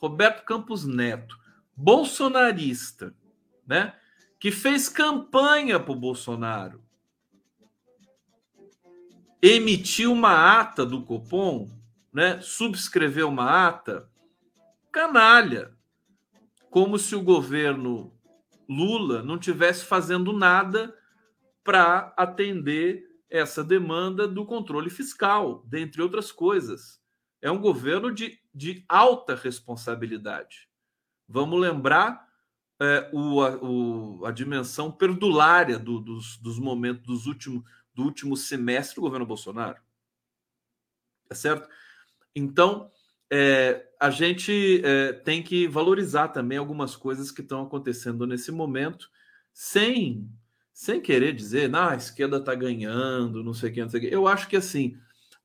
[0.00, 1.38] Roberto Campos Neto,
[1.76, 3.14] bolsonarista,
[3.66, 3.94] né,
[4.38, 6.82] que fez campanha para o Bolsonaro,
[9.40, 11.68] emitiu uma ata do Copom,
[12.12, 14.08] né, subscreveu uma ata,
[14.90, 15.72] canalha,
[16.70, 18.12] como se o governo
[18.68, 20.94] Lula não tivesse fazendo nada
[21.64, 27.00] para atender essa demanda do controle fiscal, dentre outras coisas.
[27.40, 30.68] É um governo de, de alta responsabilidade.
[31.28, 32.26] Vamos lembrar
[32.80, 37.62] é, o, a, o, a, dimensão perdulária do, dos, dos momentos dos últimos,
[37.92, 39.80] do último semestre do governo Bolsonaro.
[41.28, 41.68] Tá certo?
[42.34, 42.90] Então,
[43.30, 49.10] é, a gente é, tem que valorizar também algumas coisas que estão acontecendo nesse momento,
[49.52, 50.28] sem
[50.72, 54.02] sem querer dizer, ah, a esquerda está ganhando, não sei o que, não sei o
[54.04, 54.14] que.
[54.14, 54.96] Eu acho que assim,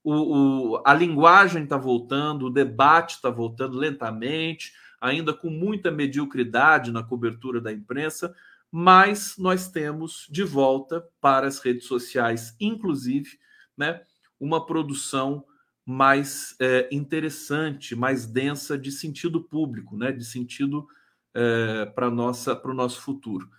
[0.04, 6.92] o, o a linguagem está voltando, o debate está voltando lentamente, ainda com muita mediocridade
[6.92, 8.36] na cobertura da imprensa,
[8.72, 13.40] mas nós temos de volta para as redes sociais, inclusive,
[13.76, 14.02] né,
[14.40, 15.44] uma produção
[15.86, 20.12] mais é, interessante, mais densa de sentido público, né?
[20.12, 20.88] de sentido
[21.34, 23.50] é, para o nosso futuro.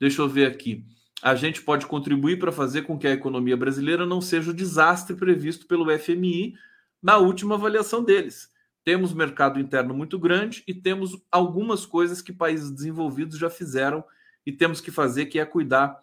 [0.00, 0.84] Deixa eu ver aqui.
[1.22, 5.16] A gente pode contribuir para fazer com que a economia brasileira não seja o desastre
[5.16, 6.54] previsto pelo FMI
[7.02, 8.50] na última avaliação deles.
[8.84, 14.04] Temos mercado interno muito grande e temos algumas coisas que países desenvolvidos já fizeram
[14.44, 15.98] e temos que fazer, que é cuidar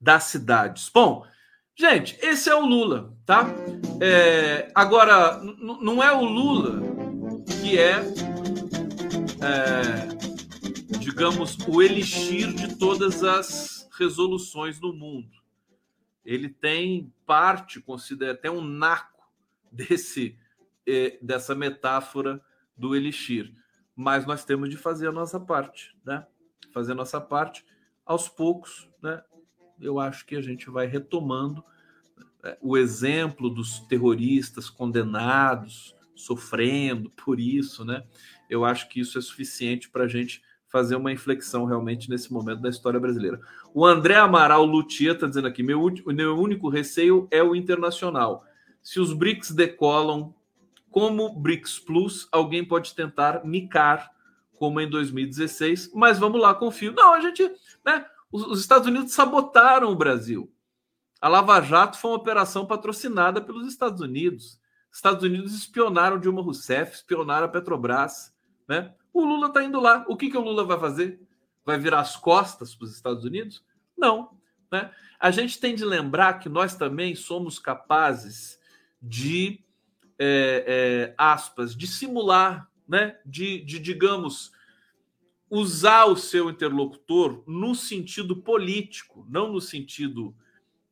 [0.00, 0.90] das cidades.
[0.92, 1.26] Bom,
[1.74, 3.46] Gente, esse é o Lula, tá?
[4.00, 6.80] É, agora, não é o Lula
[7.60, 8.00] que é,
[9.40, 15.30] é, digamos, o elixir de todas as resoluções do mundo.
[16.24, 19.22] Ele tem parte, considera até um naco
[19.70, 20.38] desse
[20.86, 22.40] é, dessa metáfora
[22.76, 23.52] do elixir.
[23.94, 26.26] Mas nós temos de fazer a nossa parte, né?
[26.72, 27.64] Fazer a nossa parte
[28.04, 29.22] aos poucos, né?
[29.82, 31.64] Eu acho que a gente vai retomando
[32.44, 38.04] é, o exemplo dos terroristas condenados, sofrendo por isso, né?
[38.52, 42.60] eu acho que isso é suficiente para a gente fazer uma inflexão realmente nesse momento
[42.60, 43.40] da história brasileira.
[43.74, 48.44] O André Amaral Lutia está dizendo aqui: meu, meu único receio é o internacional.
[48.82, 50.34] Se os BRICS decolam
[50.90, 54.10] como BRICS Plus, alguém pode tentar micar
[54.54, 56.92] como em 2016, mas vamos lá, confio.
[56.92, 57.42] Não, a gente,
[57.84, 58.04] né?
[58.32, 60.50] Os, os Estados Unidos sabotaram o Brasil.
[61.20, 64.58] A Lava Jato foi uma operação patrocinada pelos Estados Unidos.
[64.92, 68.34] Estados Unidos espionaram Dilma Rousseff, espionaram a Petrobras,
[68.68, 68.92] né?
[69.12, 70.04] O Lula está indo lá.
[70.08, 71.20] O que, que o Lula vai fazer?
[71.64, 73.64] Vai virar as costas para os Estados Unidos?
[73.96, 74.36] Não.
[74.70, 74.90] Né?
[75.20, 78.58] A gente tem de lembrar que nós também somos capazes
[79.00, 79.60] de,
[80.18, 83.18] é, é, aspas, de simular, né?
[83.24, 84.50] de, de, digamos,
[85.54, 90.34] usar o seu interlocutor no sentido político, não no sentido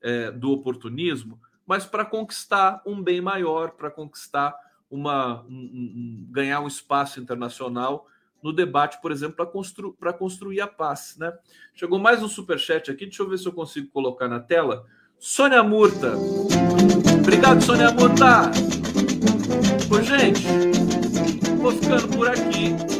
[0.02, 4.54] é, do oportunismo, mas para conquistar um bem maior, para conquistar
[4.90, 8.06] uma um, um, ganhar um espaço internacional
[8.42, 11.16] no debate, por exemplo, para constru, construir a paz.
[11.18, 11.32] Né?
[11.72, 14.84] Chegou mais um super chat aqui, deixa eu ver se eu consigo colocar na tela.
[15.18, 16.12] Sônia Murta.
[17.18, 18.50] Obrigado, Sônia Murta.
[19.90, 20.44] Ô, gente,
[21.56, 22.99] vou ficando por aqui,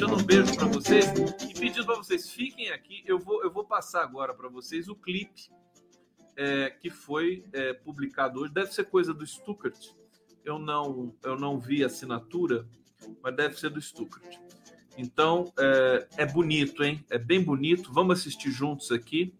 [0.00, 1.04] deixando um beijo para vocês
[1.42, 3.04] e pedindo para vocês fiquem aqui.
[3.04, 5.50] Eu vou, eu vou passar agora para vocês o clipe
[6.34, 8.50] é, que foi é, publicado hoje.
[8.50, 9.88] Deve ser coisa do Stuttgart
[10.42, 12.66] eu não, eu não vi assinatura,
[13.22, 14.38] mas deve ser do Stuttgart.
[14.96, 17.04] Então, é, é, bonito, hein?
[17.10, 17.92] É bem bonito.
[17.92, 19.34] Vamos assistir juntos aqui.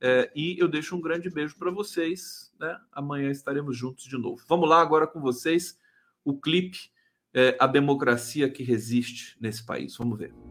[0.00, 2.52] É, e eu deixo um grande beijo para vocês.
[2.58, 2.76] Né?
[2.90, 4.42] Amanhã estaremos juntos de novo.
[4.48, 5.78] Vamos lá agora com vocês
[6.24, 6.90] o clipe
[7.34, 9.96] é, A Democracia que Resiste nesse país.
[9.96, 10.49] Vamos ver.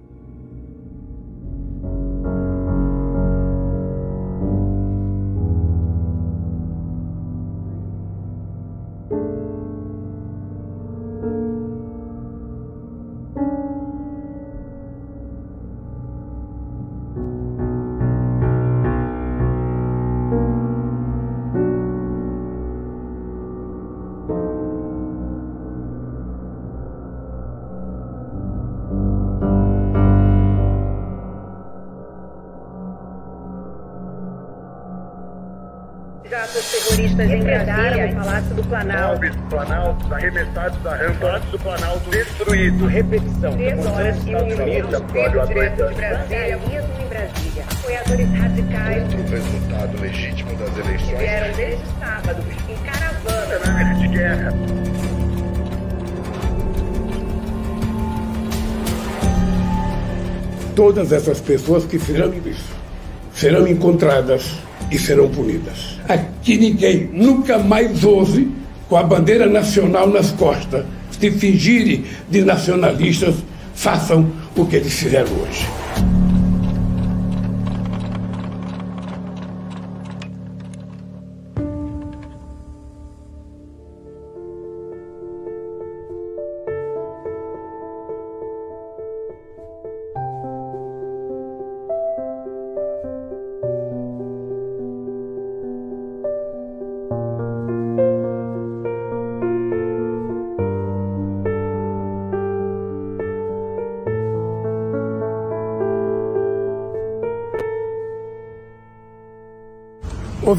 [38.70, 39.22] Planalto.
[39.50, 41.42] Planalto, arremessados da rampa.
[41.52, 42.86] Do Planalto destruído.
[42.86, 43.52] Repetição.
[43.54, 45.48] Três horas e minuto.
[45.48, 46.60] Direto de Brasília.
[46.70, 47.66] Mesmo em Brasília.
[47.72, 49.14] Apoiadores radicais.
[49.14, 51.18] O resultado legítimo das eleições.
[51.18, 53.60] Vieram desde sábado em caravana.
[53.64, 54.54] Cenário de guerra.
[60.76, 62.78] Todas essas pessoas que fizeram isso
[63.34, 64.58] serão encontradas
[64.92, 66.00] e serão punidas.
[66.08, 68.59] Aqui ninguém nunca mais ouse
[68.90, 73.36] com a bandeira nacional nas costas, se fingirem de nacionalistas,
[73.76, 75.79] façam o que eles fizeram hoje.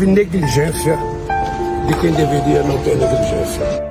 [0.01, 0.97] Houve negligência
[1.87, 3.90] de quem deveria não ter negligência.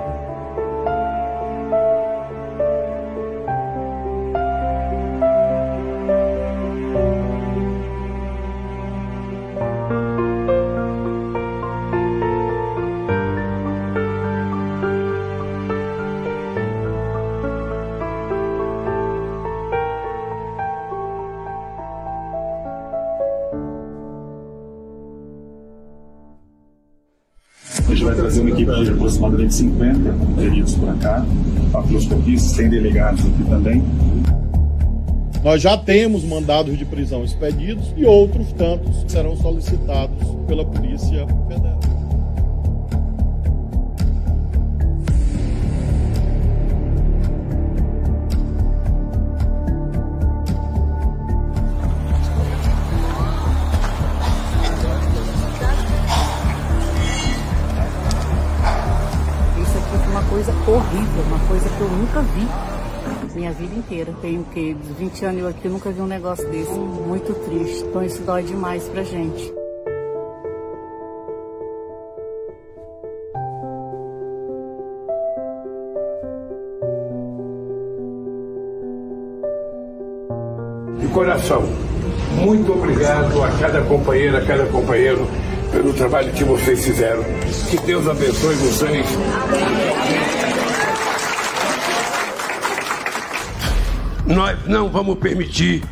[29.50, 31.26] 150 peritos por cá,
[31.72, 33.84] patroscopistas, tem delegados aqui também.
[35.44, 41.69] Nós já temos mandados de prisão expedidos e outros tantos serão solicitados pela Polícia Federal.
[63.60, 64.14] Vida inteira.
[64.22, 66.72] Tenho que 20 anos aqui, eu nunca vi um negócio desse.
[66.72, 67.84] Muito triste.
[67.84, 69.60] Então isso dói demais pra gente.
[81.14, 81.64] coração,
[82.36, 85.28] muito obrigado a cada companheira, a cada companheiro
[85.72, 87.24] pelo trabalho que vocês fizeram.
[87.70, 89.06] Que Deus abençoe vocês.
[94.30, 95.84] Nós não vamos permitir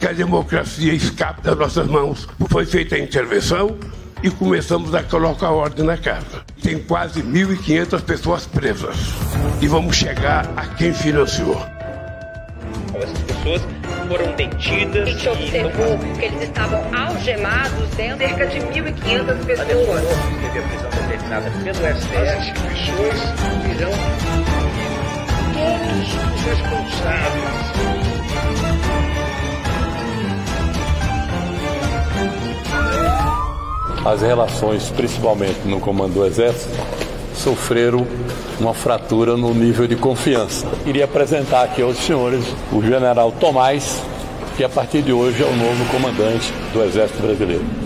[0.00, 2.26] que a democracia escape das nossas mãos.
[2.48, 3.76] Foi feita a intervenção
[4.22, 6.42] e começamos a colocar ordem na casa.
[6.62, 8.96] Tem quase 1.500 pessoas presas.
[9.60, 11.60] E vamos chegar a quem financiou.
[12.94, 13.62] Essas pessoas
[14.08, 15.08] foram detidas.
[15.08, 20.02] A gente observou que eles estavam algemados dentro cerca de 1.500 pessoas.
[20.02, 22.16] A prisão determinada pelo STF.
[22.16, 23.22] As instituições
[23.76, 24.61] irão
[25.62, 27.52] os responsáveis
[34.04, 36.74] as relações, principalmente no comando do Exército,
[37.34, 38.06] sofreram
[38.58, 40.66] uma fratura no nível de confiança.
[40.84, 44.02] Iria apresentar aqui aos senhores o general Tomás,
[44.56, 47.81] que a partir de hoje é o novo comandante do Exército Brasileiro.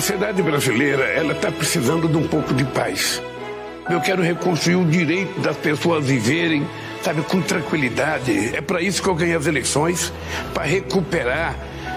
[0.00, 3.22] Sociedade brasileira ela está precisando de um pouco de paz.
[3.88, 6.66] Eu quero reconstruir o direito das pessoas viverem,
[7.02, 8.56] sabe, com tranquilidade.
[8.56, 10.10] É para isso que eu ganhei as eleições,
[10.54, 11.54] para recuperar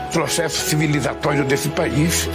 [0.10, 2.28] o processo civilizatório desse país.